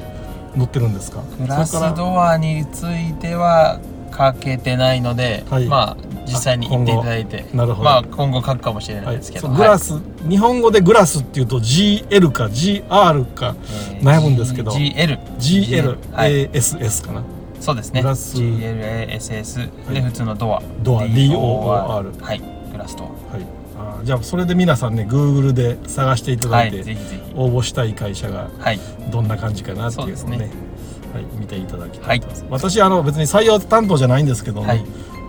[0.56, 1.22] 載ってるんですか？
[1.38, 3.80] グラスドアについては
[4.16, 5.66] 書けてないので、はい。
[5.66, 7.84] まあ実際に行っていただいて、なるほど。
[7.84, 13.54] まあ今後書くかもしれなはいいですけど、そうグラス、日本語でグラスっていうと GL か GR か
[13.90, 14.70] えー悩むんですけど。
[14.72, 16.48] GL GLASS、はい、
[17.06, 17.22] かな。
[17.60, 18.02] そうですね。
[18.02, 18.36] グラス。
[18.36, 20.10] GLASS ではい。
[20.10, 20.62] 普通のドア。
[20.82, 22.40] ドア DOOR はい。
[22.72, 23.61] グラスドはい
[24.02, 27.34] じゃあそれで皆さんね Google で探していただいて、ぜひぜひ。
[27.36, 28.80] 応募したい会社がはい。
[29.10, 30.50] どんな感じかなっていうのをね
[31.12, 34.84] はい、見ていただきたはいいと思います、私あの別に採用担当じゃないんですけども、はい。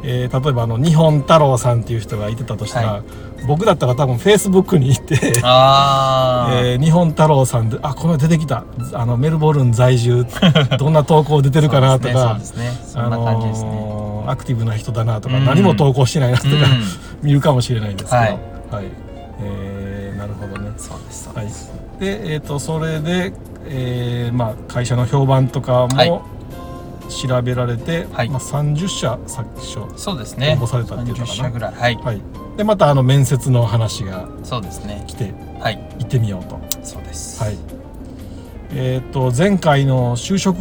[0.06, 3.04] えー例えばあの日本太郎さんっていう人がいてたとしたら、は
[3.48, 8.64] 僕だったら多分フェイスブックに行って えー日本太郎さんであこの出てきた。
[8.94, 10.26] あのメルボルン在住。
[10.80, 12.38] どんな投稿出てるかなとか、
[14.26, 16.62] アクティブな人だなとか、うん何も投稿してないなとか、うん。
[17.22, 18.86] 見るかもしれないですけど、ははい。
[18.86, 18.90] い
[19.40, 20.72] えーなるほどね。
[20.78, 21.46] そうですそうはい。
[21.46, 23.34] です、、で、えー、とそれで、
[23.66, 26.10] えーまあ、会社の評判とかはい。
[26.10, 26.24] も
[27.10, 28.30] 調べられて、はい。
[28.30, 30.58] まあ、30社最初、そうですね。
[30.60, 31.28] 応募されたっていうのかな。
[31.28, 31.74] 30社ぐらい。
[31.74, 32.22] はい、はい、
[32.58, 35.04] でまたあの面接の話がそうですね。
[35.08, 35.78] 来てはい。
[36.00, 36.60] 行ってみようと。
[36.84, 37.42] そうです。
[37.44, 37.58] はい。
[38.76, 40.60] えー、と前回の就職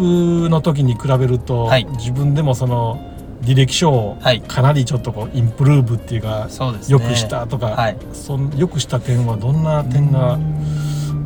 [0.50, 1.86] の時に比べると、はい。
[1.96, 3.11] 自分でもその
[3.42, 4.40] 履歴書をはい。
[4.40, 6.92] かなりちょっとこうインプルーブっていうか、そうですね。
[6.92, 7.96] よくしたとか、はい。
[8.12, 10.38] そんよくした点はどんな点が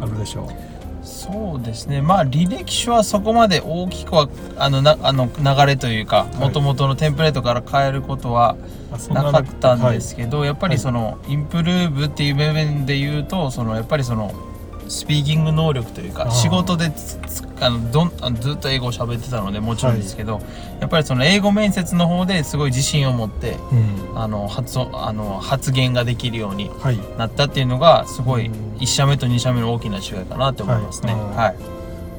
[0.00, 0.48] あるでしょう？
[1.06, 2.02] そうですね。
[2.02, 6.36] まあ履歴書はそこまで大きくはあのなあの流れというかい。
[6.36, 8.56] もともとのテンプレートから変えることは
[9.10, 14.32] なかったんですけけど、やっぱりそのインプルーブっていう部分で言うとそのやっぱりその
[14.88, 16.92] スピーキング能力というか仕事で
[17.60, 20.40] あのどんあのずっと英語を喋ってたのでもちろんですけど、
[20.80, 24.18] やっぱりその英語面接の方ですごい自信を持ってうん。
[24.18, 26.98] あの発音あの発言ができるようにはい。
[27.18, 28.76] なったっていうのがすごいうん。
[28.76, 31.14] 1社目と2社目の大きな違いかなって思いますね。
[31.14, 31.22] はい。
[31.34, 31.56] はい、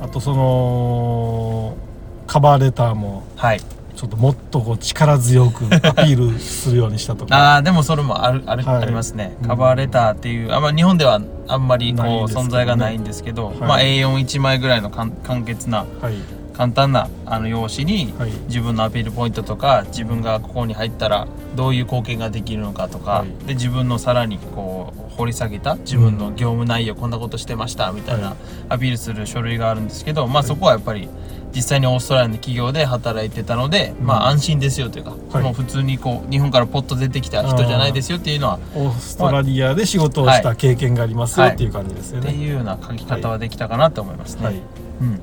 [0.02, 1.78] あとその
[2.26, 3.62] カバーレターもはい
[3.98, 7.36] ちょっともっとこう力強くアピールするようにしたとか。
[7.54, 8.84] ああでもそれもあるある、はい。
[8.84, 9.36] ありますね。
[9.42, 13.58] うんカバーレターっていうあんま日本ではあんまりこうね存在がないんですけどはい。
[13.58, 15.10] まあ A41 枚ぐらいの簡
[15.42, 16.14] 潔なはい。
[16.56, 18.32] 簡単なあの用紙にはい。
[18.48, 23.48] 自分のアピールポイントとか自分がここに入ったらどういう貢献ができるのかとか、はい。
[23.48, 28.34] で自分のさらにこう掘り下げた自分の業務内容こんなことしてましたみたいはない。
[28.70, 31.10] アピールする書類があるんですけど、まあはいそこはやっぱり
[31.58, 34.06] 実際にオーストラリアの企業で働いてたので、うん。
[34.06, 35.44] まあ安心ですよというか、はい。
[35.44, 42.30] もう普通にこう日本からポッと出てきた人じゃないですよっていうのはオーストラリアで仕事をした経験がありますよっていう感じですよね。
[42.30, 44.46] っていうような書き方はできたかなと思いますね。
[44.46, 44.62] はい。
[45.02, 45.22] うん、うん。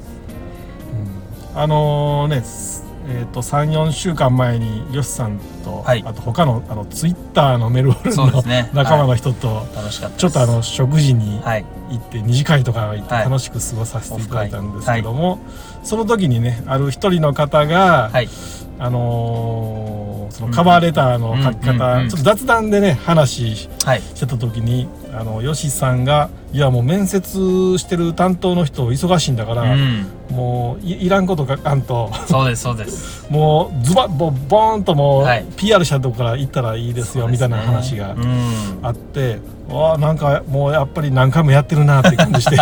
[1.54, 6.02] あのねすえー、と34週間前によしさんと、はい。
[6.06, 8.70] あと他のあのツイッターのメルボルンのね。
[8.74, 10.16] 仲間の人と、楽しかったです。
[10.18, 11.64] ちょっとあの食事にはい。
[11.90, 13.24] 行って二次会とか行ってはい。
[13.24, 15.38] 楽しく過ごさせていただいたんですけども、
[15.82, 18.28] その時にねある一人の方が、はい
[18.78, 22.02] あのーそのカバーレターの書き方、うんうん。
[22.04, 22.08] うん。
[22.08, 24.00] ちょっと雑談でね話しはい。
[24.00, 30.06] してた時にあのヨシさんが「いやもう面接してる担当の人忙しいんだから、うん。
[30.30, 32.10] もういいらんこと書かんと。
[32.26, 33.26] そうですそうです。
[33.30, 35.44] もうズバッボボーンともう、はい。
[35.56, 38.78] PR したとこから行ったらいいですよみたいな話がうん。
[38.82, 42.56] あって、わあなんかもうやっぱり何回もやってるなって感じして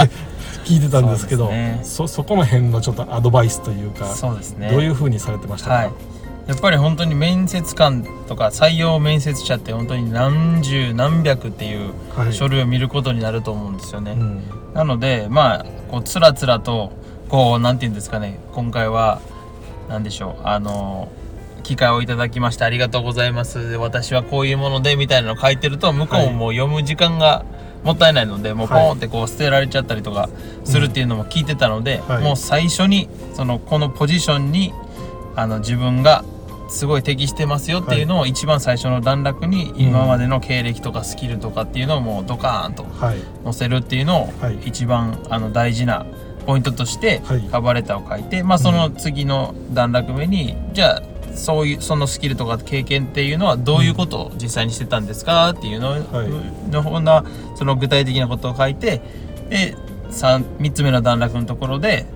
[0.73, 1.81] 聞いてたんですけどそすね。
[1.83, 4.71] そそこの辺のちょっとアドバイスというかそうですね。
[4.71, 5.93] どういうふうにされてましたか、はい。
[6.47, 12.33] やっぱり本当に面接官とか採用面接者って本当に何十何百っていうはい。
[12.33, 14.43] 書類を見ることになると思うんですよね、うん。
[14.75, 16.93] なのでまあこうつらつらと
[17.29, 19.21] こうなんて言うんですかね今回は
[19.89, 21.09] 何でしょうあの
[21.63, 23.71] 機会をいただきましてありがとうございます。
[23.71, 27.45] で私はこういうものでみたいなの書いてると向こうも読む時間が
[27.85, 30.29] もったいないのでもうポンってこう捨てられちゃったりとか
[30.65, 32.23] するっていうのも聞いてたので、はい。
[32.23, 34.73] もう最初にそのこのポジションに
[35.35, 36.25] あの自分が
[36.69, 43.19] すごい適してますよっていうのを一番最初の段落に今までの経歴とかスキルとかっていうのをもうドカーンとはい。
[43.45, 46.07] 載せるっていうのをはい一番あの大事な
[46.47, 47.43] ポイントとしてはい。
[47.43, 51.03] カバーレターを書いて、まあその次の段落目にじゃあ
[51.35, 56.71] そういうそのスキルとか経験っていうのはどういうことを実際にしてたんですかっていうの,、はい。
[56.71, 57.25] のほんな
[57.57, 59.01] その具体的なことを書いて
[59.49, 59.77] で
[60.11, 62.07] 3, 3つ目の段落のところで、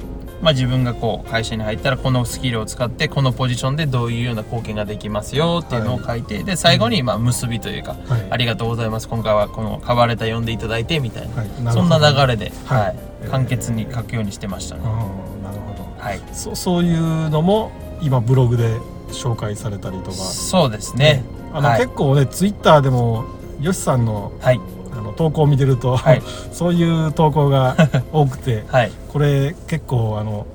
[0.43, 8.27] まあ、自分がこう会社に入ったらこのスキルを使ってこのポジションでどういうような貢献ができますよっていうのを書いて、で最後にまあ結びというか、はい。
[8.31, 9.09] ありがとうございます。
[9.09, 11.75] 今回はこのカバーレター読んでいただいてみたいな、はい。
[11.75, 13.29] そんな流れで、はい。
[13.31, 14.83] 簡潔に書くようにしてましたね。
[14.85, 15.87] うんなるほど。
[15.99, 20.13] はい、そそういうのも今ブログで紹介されたりとか。
[20.13, 21.25] そうですね。
[21.53, 21.81] あの、はい。
[21.81, 23.25] 結構ねツイッターでも
[23.61, 24.61] よしさんのはい、
[24.93, 26.23] あの投稿を見てると、はい。
[26.53, 27.77] そういう投稿が
[28.13, 30.47] 多くてはい、これ結構あの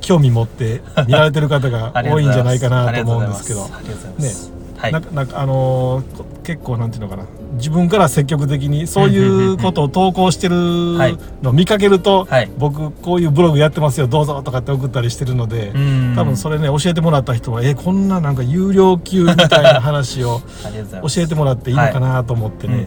[0.00, 3.64] 興味持って見られてる方が 多いんじゃないかなと思うんですけど。
[3.64, 4.52] ありがとうございます。
[4.76, 4.92] はい。
[4.92, 11.18] な、なんかあのーこ結構なんていうのかな自分から積極的にそういうことを投稿してるはい。
[11.42, 12.50] のを見かけると、はい。
[12.58, 16.14] 僕こういうブログやってますよどうぞとかって送ったりしてるので、うん。
[16.16, 20.40] 多分それね教えてもらった人はえこんななんか有料級みたいな話を。
[21.02, 22.86] 教えてもらっていいのかなと思ってね、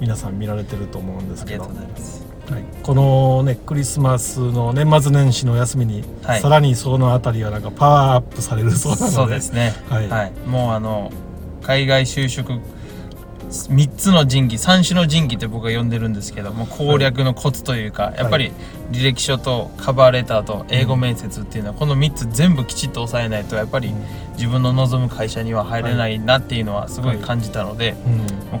[0.00, 1.70] 皆さん見られてると思うんですけど。
[2.82, 6.40] このねクリスマスの年末年始の休みに、はい。
[6.40, 9.12] さらにそのあたりがなんかパワーアップされるそうなので。
[9.12, 9.74] そうですね。
[9.90, 10.08] はい。
[10.08, 11.10] はい、もうあの
[11.62, 12.60] 海外就職
[13.48, 18.52] 3つの人技3種の人技って僕は呼んでるんですけども攻略のコツというか、やっぱり
[18.92, 23.92] 履歴書とカバーレターと英語面接っていうのはこの3つ全部きちっと押さえないとやっぱり
[24.36, 27.96] 自分の望む会社には入れないなっていうのはすごい感じたので、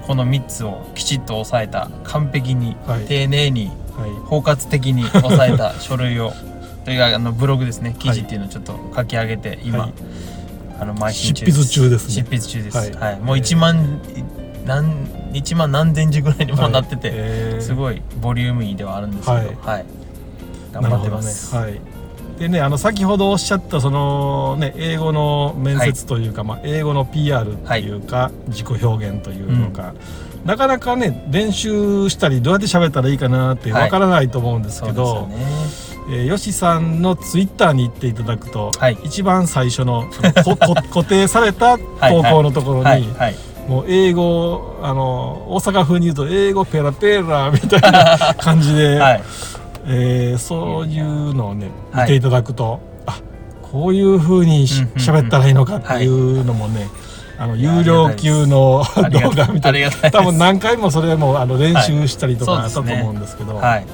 [0.06, 3.06] この3つをきちっと押さえた完璧に、はい。
[3.06, 4.10] 丁寧にはい。
[4.26, 6.32] 包括的に押さえた書類を
[6.84, 9.92] というかあのブログですね記事っていうのをちょっと書き上げて今、はい。
[10.80, 12.14] あの邁進中執筆中ですね。
[12.14, 12.76] 執筆中です。
[12.76, 13.16] ははい。
[13.16, 14.00] い、もう1万
[14.68, 17.60] 何1万何千字ぐらいにもなってて、えー。
[17.60, 19.82] すごいボリュームいいではあるんですけどははい。
[19.82, 19.84] い、
[20.72, 21.56] 頑張ってます、
[22.38, 29.94] でねあの先ほどおっしゃったそのね英語の面接というか、まあ、英語の PR っていうか、自己表現というのか、
[30.44, 35.98] なかなかね練習したりどうやって喋ったらいいかなってわからないと思うんですけど、ですよね。
[36.10, 38.98] えー、よしさんのツイッターに行っていただくと、はい。
[39.04, 40.08] 一番最初の
[40.90, 43.02] 固定された投稿のところに、はい。
[43.18, 49.22] はいもう英語あの大阪風に言うと英語ペラペラみたいな感じで、 はい。
[49.90, 52.02] えーそういうのをねはい。
[52.04, 53.18] 見ていただくと、あ
[53.62, 56.88] こういう風にしうんうんうん喋ったらいいのかっていうのもね、
[57.38, 59.90] あの有料級の動画みたいな。
[60.10, 62.62] 多分何回もそれもあの練習したりとかはい。
[62.62, 63.86] あったと思うんですけど、はい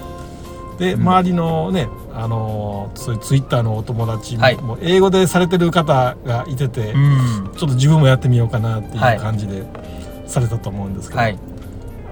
[0.78, 1.02] でうん。
[1.02, 4.56] 周りのねあのーそういうツイッターのお友達も,、はい。
[4.56, 7.50] もう英語でされてる方がいてて、うん。
[7.56, 9.16] ちょっと自分もやってみようかなっていはい。
[9.16, 9.64] う感じで
[10.26, 11.38] されたと思うんですけど、はい。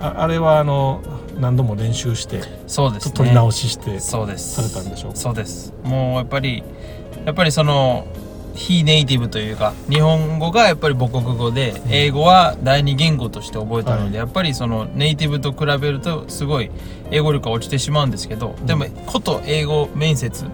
[0.00, 1.00] ああれはあの
[1.38, 3.14] 何度も練習してそうですね。
[3.14, 4.54] 取り直ししてそうです。
[4.56, 5.16] されたんでしょうか？
[5.16, 5.72] そうです。
[5.84, 6.62] もうやっぱり
[7.24, 8.06] やっぱりその
[8.54, 11.92] 非ネイティブというか日本語がやっぱり母国語でうん。
[11.92, 14.14] 英語は第二言語として覚えたので、はい。
[14.14, 16.70] やっぱりそのネイティブと比べるとすごい
[17.10, 18.66] 英語力が落ちてしまうんですけど、うん。
[18.66, 20.44] でもこと英語面接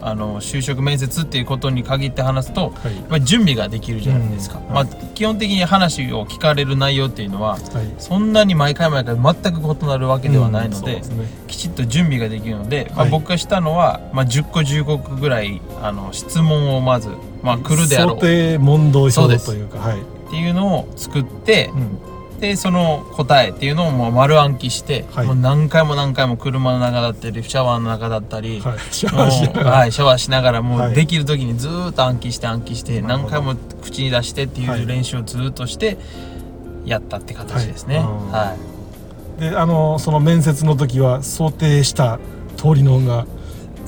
[0.00, 2.96] あの就職面接っていうことに限って話すとはい。
[2.96, 4.74] やっぱり準備ができるじゃないですか、うん。
[4.74, 7.60] まあ、基本的に話を聞かれる内容っていうのははい。
[7.98, 11.26] そんなに毎回毎回全く異なるわけではないので,、うんそうすね。
[11.48, 13.10] きちっと準備ができるので、まあ、はい。
[13.10, 17.10] 僕がしたのは、まあ、10個15個ぐらいあの質問をまず、
[17.42, 18.14] まあ、来るであろう。
[18.16, 21.98] 想定問答表というかはい、っていうのを作ってうん。
[22.40, 25.26] でその答えっていうのをもう丸暗記して、はい。
[25.26, 28.78] もう何回も何回も車の中だったりシャワーの中だったり、はい。
[28.92, 29.70] シャワーしながら。
[29.70, 30.92] はい、シャワーしながらもはい。
[30.92, 34.84] うできる時にずーっと暗記して暗記して何回も口に出してっていはい。
[34.84, 35.98] う練習をずーっとして
[36.84, 37.98] やったって形ですね。
[37.98, 38.04] はい。
[38.06, 38.56] は
[39.38, 42.18] であのその面接の時は想定した
[42.56, 43.26] 通りの音が「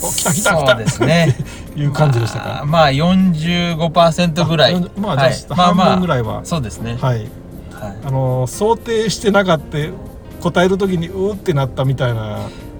[0.02, 1.36] お来た来た来た!」そうですね。
[1.76, 4.74] いう感じでしたか、まあ、まあ45%ぐらい。
[4.74, 5.34] あまあはい。
[5.34, 6.40] じゃあ半分ぐらいは。
[6.44, 7.18] そうですね、はい。
[7.18, 7.28] はい。
[8.04, 9.78] あの想定してなかった
[10.40, 12.38] 答える時にうーってなったみたいな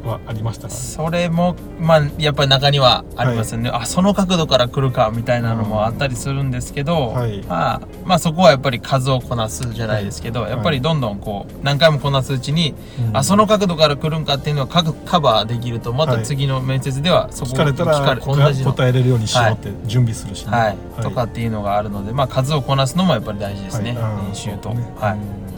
[0.09, 0.75] はありましたか？
[0.75, 7.43] それもまあやっぱり中にはありますよね、あその角度から来るかみたいなのもあったりするんですけど、はい。
[7.43, 10.51] まあ、まあそこはやっぱり数をこなすじゃないですけど、はい。
[10.51, 12.75] やっぱりどんどんこう何回もこなすうちに、
[13.09, 13.17] うん。
[13.17, 25.50] あその角度から来るんかっていうのをカカバーできるとまたはい次の面接ではそこ聞かれたら答えれるようにしようって準備するしね、はい、とかっていうのがあるので、まあ、数をこなすのもやっぱり大事ですね、練習と、はい、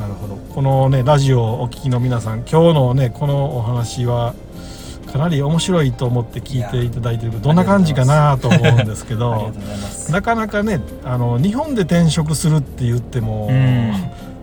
[0.00, 0.36] なるほど。
[0.36, 4.34] このねラジオをお聞きの皆さん今日のねこのお話は
[5.12, 9.52] かなり面白いと思って聞いていただいてるけどどんな感じかなと思うんですけど
[10.10, 13.92] なかなかねあの日本で転職するって言ってもうん。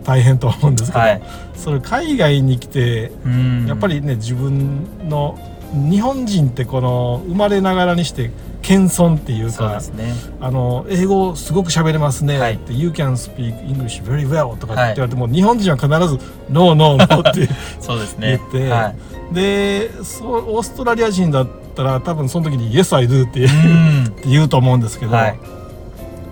[0.04, 1.22] 大変と思うんですけど、はい。
[1.54, 3.66] それ海外に来てうん。
[3.66, 5.38] やっぱりね自分の
[5.72, 8.30] 日本人ってこの生まれながらにして
[8.68, 10.12] 謙遜っていうかね。
[10.42, 12.54] あの英語すごく喋れますね、はい。
[12.54, 14.94] って「You can speak English very well」とかってはい。
[14.94, 16.18] 言われても、日本人は必ず
[16.50, 17.48] 「No No No」って
[17.80, 18.38] そうですね。
[18.52, 19.34] 言って、はい。
[19.34, 24.04] でそうオーストラリア人だったら多分その時に「Yes I do」って言ううん。
[24.04, 25.38] って言うと思うんですけど、はい。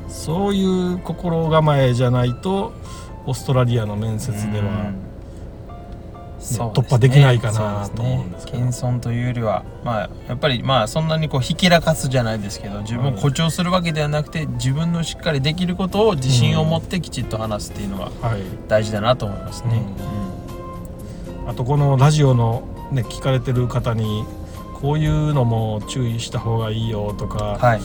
[0.09, 2.72] そういう心構えじゃないと
[3.24, 4.93] オーストラリアの面接では、
[6.55, 8.59] 突破できないかなと思うんですけど。
[8.59, 19.82] 謙遜というよりはまあやっぱりまあそんなにこうひけらかすじゃないですけど自分を誇張するわけではなくて自分のしっかりできることを自信を持ってきちっと話すっていうのがはい、大事だなと思いますね。
[21.47, 24.24] あとこのラジオの、ね、聞かれてる方に
[24.74, 27.80] こういうのも注意した方がいいよとか、はい。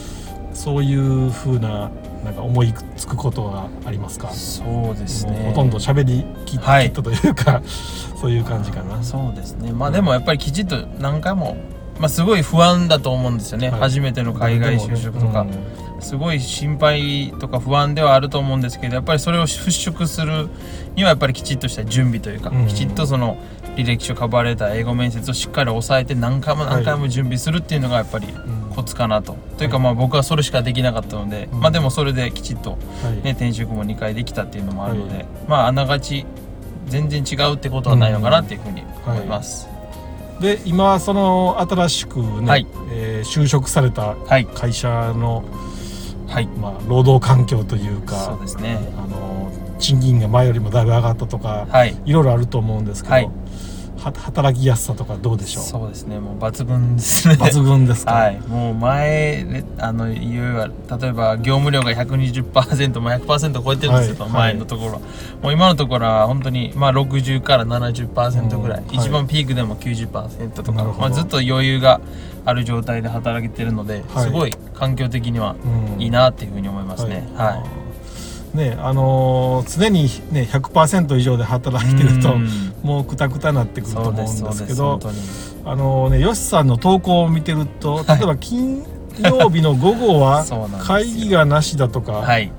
[0.54, 1.90] そういう風な
[2.24, 4.30] なんか思いつくことがありますか？
[4.30, 5.50] そうですね。
[5.50, 7.62] ほとんど喋りき,、はい切ったというか
[8.20, 9.02] そういう感じかな。
[9.02, 9.72] そうですね。
[9.72, 11.56] まあでもやっぱりきちっと何回も
[11.98, 13.80] まあすごい不安だと思うんですよね、はい。
[13.80, 15.46] 初めての海外就職とか、
[16.00, 20.48] すごい心配とか不安ではあると思うんですけどやっぱりそれを払拭する
[20.94, 22.66] にはやっぱりきちっとした準備というか、うん。
[22.66, 23.36] きちっとその
[23.76, 31.60] 履歴書カバーレター英語面接をしっかり押さえて何回も何回も準備するっていうのがやっぱりうんコツかなと、というかまあ僕はそれしかできなかったので、うん。
[31.60, 32.76] まあでもそれできちっとは
[33.10, 33.22] い。
[33.22, 35.26] ね転職も2回できたっていうのもあるので、はい。
[35.48, 36.26] まああながち
[36.86, 39.68] 全然違うってことはないのかなっていうふうに思います、
[40.40, 42.66] で今その新しくね、はい。
[42.92, 44.46] えー就職されたはい。
[44.46, 45.44] 会社の、
[46.28, 46.46] はい。
[46.46, 48.78] まあ、労働環境というかそうですね。
[48.98, 51.96] あの賃金が前よりもだいぶ上がったとか、はい。
[52.04, 53.24] いろいろあると思うんですけど、はい。
[53.24, 53.30] は
[54.10, 55.64] 働きやすさとかどうでしょう？
[55.64, 56.18] そうですね。
[56.18, 57.34] もう抜群ですね。
[57.34, 60.72] 抜群ですか、はい、もう前ねあのいわゆる。
[61.00, 64.98] 例えば業務量が120%も100%超えてるんですよ、はい前のところは、
[65.42, 72.00] もう今のところは本当にまあ60から70%ぐらい、うん一番ピークでも90%とか、まあ、ずっと余裕が
[72.44, 74.24] ある状態で働けてるので、はい。
[74.24, 76.02] すごい環境的にはうん。
[76.02, 77.64] いいなっていうふうに思いますね、は
[78.54, 78.56] い。
[78.56, 82.48] ねあのー常にね100%以上で働いてるとうん
[82.82, 84.98] もうクタクタになってくると思うんですけど
[85.64, 88.18] あのねよしさんの投稿を見てるとはい。
[88.18, 88.82] 例えば金
[89.22, 90.44] 曜日の午後は
[90.84, 92.50] 会議がなしだとか、はい。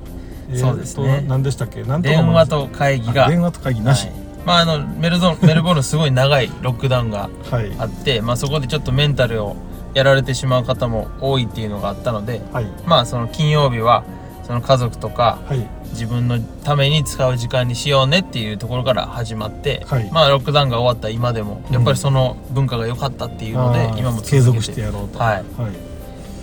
[0.50, 1.22] えーそうですね。
[1.22, 1.84] と何でしたっけ？
[1.84, 3.26] なんとか電話と会議が。
[3.26, 4.06] あ電話と会議なし。
[4.06, 4.16] はい。
[4.46, 7.72] まああのメルゾン メルボルンすごい長いロックダウンがはい。
[7.80, 9.56] あって、まあ、そこでちょっとメンタルを
[9.94, 12.68] やられてしまう方も多いっていうのがあったのではい。
[12.86, 14.04] まあその金曜日は
[14.46, 20.10] その家族とかはい自分のために使う時間にしようねっていうところから始まって、はい。
[20.12, 25.20] まあロックダウンが終わった今でもやっぱりその文化が良かったっていうので、あー今も継続してやろうと。
[25.20, 25.36] はい。
[25.36, 25.44] はい。
[25.44, 25.44] っ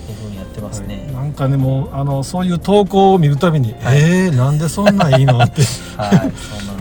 [0.07, 1.05] ていうふうにやってますね。
[1.07, 4.01] はい、なんかねもうあのそういう投稿を見るたびに、はい。
[4.01, 5.63] えー、なんでそんなんいいのって
[5.97, 6.33] はい、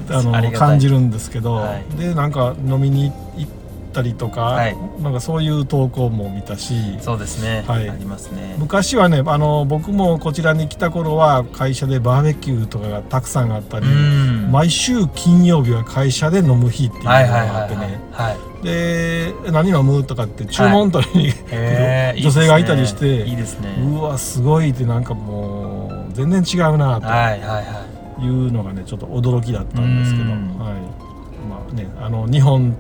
[0.14, 1.98] あの感じるんですけど、はい。
[1.98, 3.48] でなんか飲みに行
[3.90, 4.78] ったりとか、はい。
[5.02, 7.90] なんかそういう投稿も見たしそうですね、はい。
[7.90, 8.56] ありますね。
[8.58, 14.52] 昔はねあの僕もこちらに来た頃は会社でバーベキューとかがたくさんあったうり、ん。
[14.52, 18.32] 毎週金曜日は会社で飲む日っていうのがはいはいはいあってね、はい。
[18.32, 18.64] はい。
[18.64, 22.22] で何飲むとかって注文取りに、へー。
[22.22, 23.76] 女性がいたりしていいですね。
[23.82, 27.86] うわすごいってなんかもう全然違うなとはいはいは
[28.20, 28.26] い。
[28.26, 30.58] いうのがねちょっと驚きだったんですけど、うん。
[30.60, 30.74] はい。
[31.50, 32.76] まあね、あの日本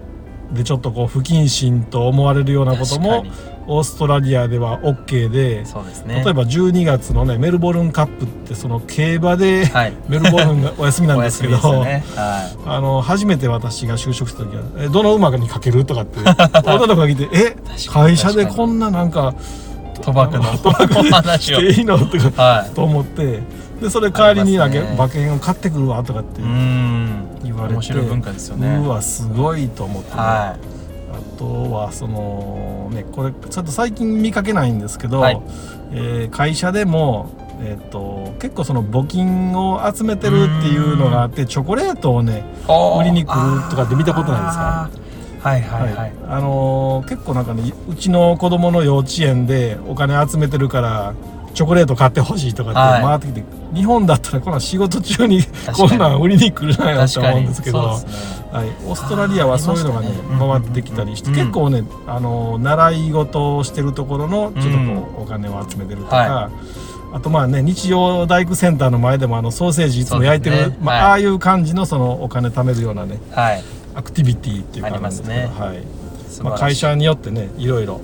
[0.54, 3.24] でちょっとこう不謹慎と思われるようなことも
[3.68, 6.24] オーストラリアでは OK でそうですね。
[6.26, 9.94] 例えば12月のねメルボルンカップってその競馬で、はい。
[10.10, 12.04] メルボルンがお休みなんですけど ね。
[12.16, 16.20] は あの初めて私が就職した時は「えどの馬にかける?」とかって
[16.66, 17.56] 女の子が来て「え
[17.92, 19.36] 会社でこんななんか
[19.96, 21.60] い賭博の賭博お話を。
[21.60, 22.74] していいの?」とかはい。
[22.74, 23.42] と思って。
[23.80, 24.96] でそれ帰りにだけありますね。
[24.96, 30.58] 馬券を買ってくるわとかってうーん言われて面白い文化ですよねうわすごいと思ってね、は
[31.12, 35.42] あとはそのねこれちょっと最近見かけないんですけど、はい。
[35.92, 37.32] えー会社でも、
[37.62, 42.44] えー、と結構その募金を集めてるっていうのがあってチョコレートをね
[43.00, 44.84] 売りに来るとかって見たことないですか？
[44.84, 45.00] あー。
[45.42, 45.94] はいはい。
[45.96, 51.16] はい、あのー結構なんかねうちの子供の幼稚園でお金集めてるから
[51.54, 53.20] チョコレート買ってほしいとかってはい。
[53.20, 55.42] 回ってきて、日本だったらこんなん仕事中に
[55.76, 57.88] こんなん売りに来るなよと思うんですけどね。
[58.52, 61.36] はい、オーストラリアはそういうのがねね回ってきたりして、うん。
[61.36, 66.50] 結構ねあの習い事をしてるところのちょっとこう、お金を集めてるとか、は
[67.14, 73.64] あとまあね日曜大工センターの前でもあのソーセージいつも焼いてる、ねはいまあ、ああいう感じのそのお金貯めるようなねはい。
[73.96, 75.84] アクティビティっていうかなんですけどはい。
[76.44, 78.00] まあ、会社によってねいろいろ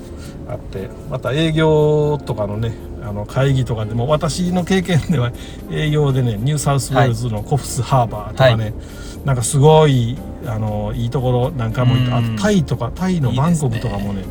[0.50, 2.74] あってまた営業とかのね
[3.08, 5.32] あの会議とかでも私の経験では
[5.72, 8.72] 営業でねニューサウスウェールズのコフスハーバーとかね、は
[9.26, 12.36] なんかすごいあのいいところなんかも行ってあうん。
[12.36, 14.24] とタイとかタイのバンコクとかもね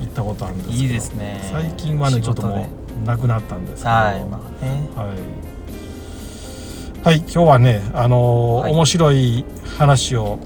[0.00, 1.40] 行ったことあるんですけどいいですね。
[1.50, 2.68] 最近はねちょっとも
[3.02, 3.90] うなくなったんですけど。
[3.90, 4.88] はいまあね。
[4.96, 5.08] はい、
[7.04, 8.72] はい、今日はねあのーはい。
[8.72, 9.44] 面白い
[9.78, 10.38] 話を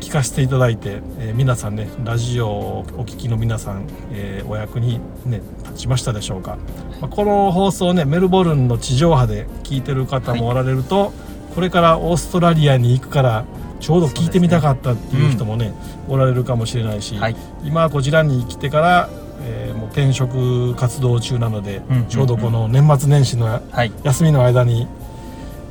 [0.00, 5.40] 聞かせていただいて、えー皆さんねラジオをお聞きの皆さん、えーお役にね
[5.74, 6.56] 立ちましたでしょうか、
[7.00, 11.12] まあ、この放送ねメルボルンの地上波で聞いてる方もおられると、
[11.54, 13.44] これからオーストラリアに行くから
[13.80, 15.74] ちょうど聞いてみたかったっていう人もね
[16.08, 17.36] おられるかもしれないし、はい。
[17.64, 19.08] 今こちらに来てから、
[19.42, 22.06] えーもう転職活動中なので、うんうんうん。
[22.06, 23.92] ちょうどこの年末年始のはい。
[24.02, 24.88] 休みの間に、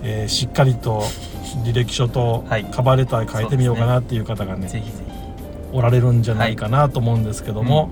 [0.03, 1.03] えーしっかりと
[1.65, 2.65] 履歴書とはい。
[2.65, 5.03] カバーレター書いてみようかなっていう方がねぜひぜ
[5.71, 7.91] おられるんじゃないかなと思うんですけども、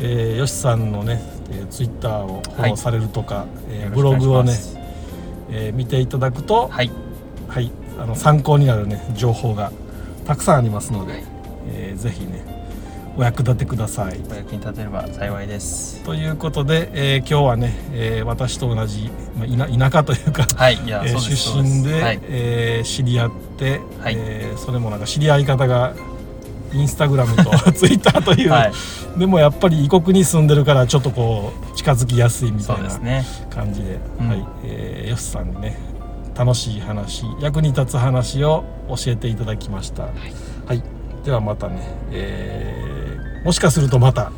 [0.00, 4.54] えーよしさんのね、えー、ツイッターをフォローされるとか、ひえーブログをね
[5.50, 6.90] えー見ていただくと、はい。
[7.48, 9.72] はい、あの参考になるね情報が
[10.26, 11.24] たくさんありますので、はい。
[11.72, 12.60] えーぜひね
[13.16, 14.20] お役立てください。
[14.30, 16.00] お役に立てれば幸いです。
[16.04, 20.74] ということで、えー今日はね、えー私と同じ、まあ、田田舎というかはい。
[20.76, 22.20] いや、えー出身で、はい。
[22.22, 24.14] えー知り合って、はい。
[24.16, 25.92] えーそれもなんか知り合い方が
[26.72, 28.72] インスタグラムと ツイッターという、はい。
[29.18, 32.90] でもやっぱり異国に住んでるからちょっとこう近づきやすいみたいな
[33.48, 34.28] 感じで、うん。
[34.28, 34.46] はい。
[34.64, 35.78] えー、よしさんにね
[36.36, 40.08] 楽しい話役に立つ話を教えていただきました、は
[40.74, 40.82] い。
[41.24, 42.90] ではまたね、えー
[43.44, 44.32] もしかするとまた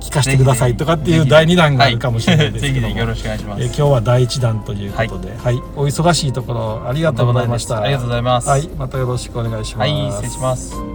[0.00, 3.62] 聞かせてくださいとかっていう第2弾があるかもしれないですけども、ぜひぜひよろしくお願いします。
[3.62, 5.54] えー今日は第1弾ということで、はい。
[5.76, 7.80] お忙しいところありがとうございました。
[7.80, 8.48] ありがとうございます。
[8.48, 8.68] はい。
[8.76, 9.90] またよろしくお願いします。
[9.90, 10.12] はい。
[10.12, 10.93] 失礼します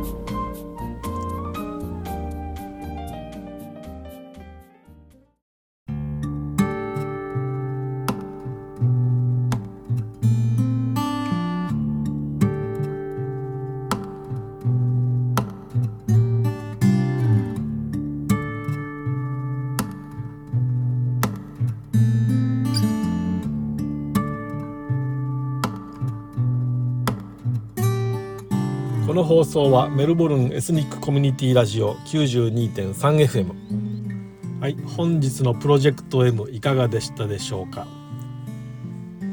[29.19, 37.85] の放送はメルボルンエスニックコミュニティラジオ 92.3FM はい本日のプロジェクト M いかがでしたでしょうか、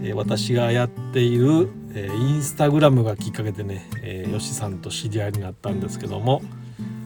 [0.02, 6.42] えー私がやっている、えーインスタグラムがきっかけでね、えー、よしさんと知り合いになったんですけども、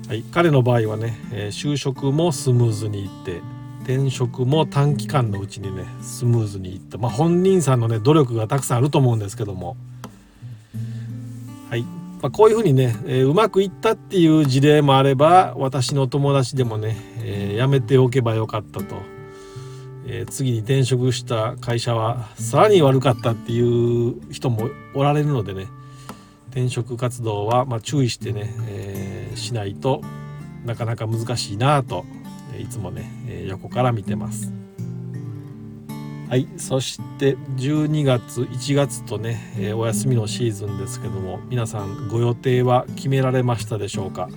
[0.09, 3.43] はい、彼の場合はね、え就職もスムーズにいって
[3.85, 9.76] 転職も短期間のうちにねスムーズにいった、まあ、本人さんのね努力がたくさんあると思うんですけども。
[11.68, 11.85] はい、
[12.22, 18.96] まあ、こういうふうにね、えーうまくいったっていう事例もあれば私の友達でもね、えー辞めておけばよかったと、
[20.06, 25.66] えー次に転職した会社はさらに悪かったっていう人もおられるのでね
[26.50, 30.02] 転職活動はま注意してね、えしないと
[30.64, 32.04] なかなか難しいなと
[32.60, 34.59] いつもね、え横から見てます。
[36.31, 44.28] はい、そして12月1月とね、えーお休みのシーズンですけども皆さんご予定は決められましたでしょうか、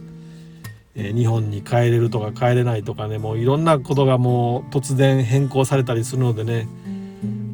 [0.96, 6.68] えー日本に帰れるとか帰れないとかねもういろんなことがもう突然変更されたりするのでね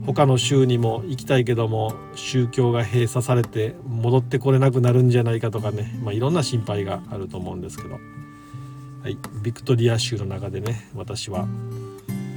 [0.06, 7.96] 他の州にも行きたいけども宗教が閉鎖されて戻ってこれなくなるんじゃないかとかね、まあ、いろんな心配があると思うんですけど、
[9.04, 11.46] はい、ビクトリア州の中でね私は、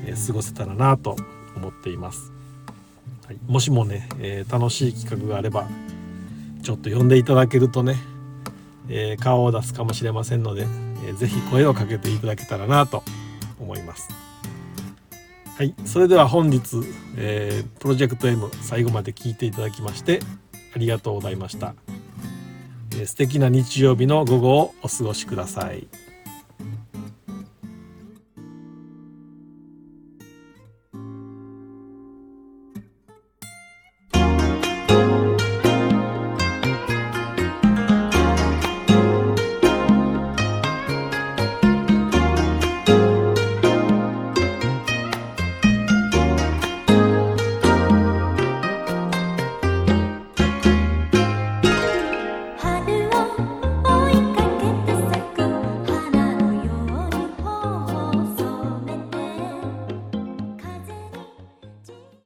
[0.05, 1.17] えー過ごせたらなと
[1.63, 2.33] 思っています、
[3.27, 5.69] はい、もしもね、えー楽しい企画があれば
[6.63, 7.97] ちょっと呼んでいただけるとね、
[8.89, 10.63] えー顔を出すかもしれませんので、
[11.07, 13.03] えーぜひ声をかけていただけたらなと
[13.61, 14.09] 思います。
[15.57, 15.75] はい。
[15.85, 16.81] それでは本日、
[17.17, 20.21] えープロジェクト M 最後まで聞いていただきまして
[20.75, 21.75] ありがとうございました、
[22.93, 25.87] えー素敵な日曜日の午後をお過ごしください。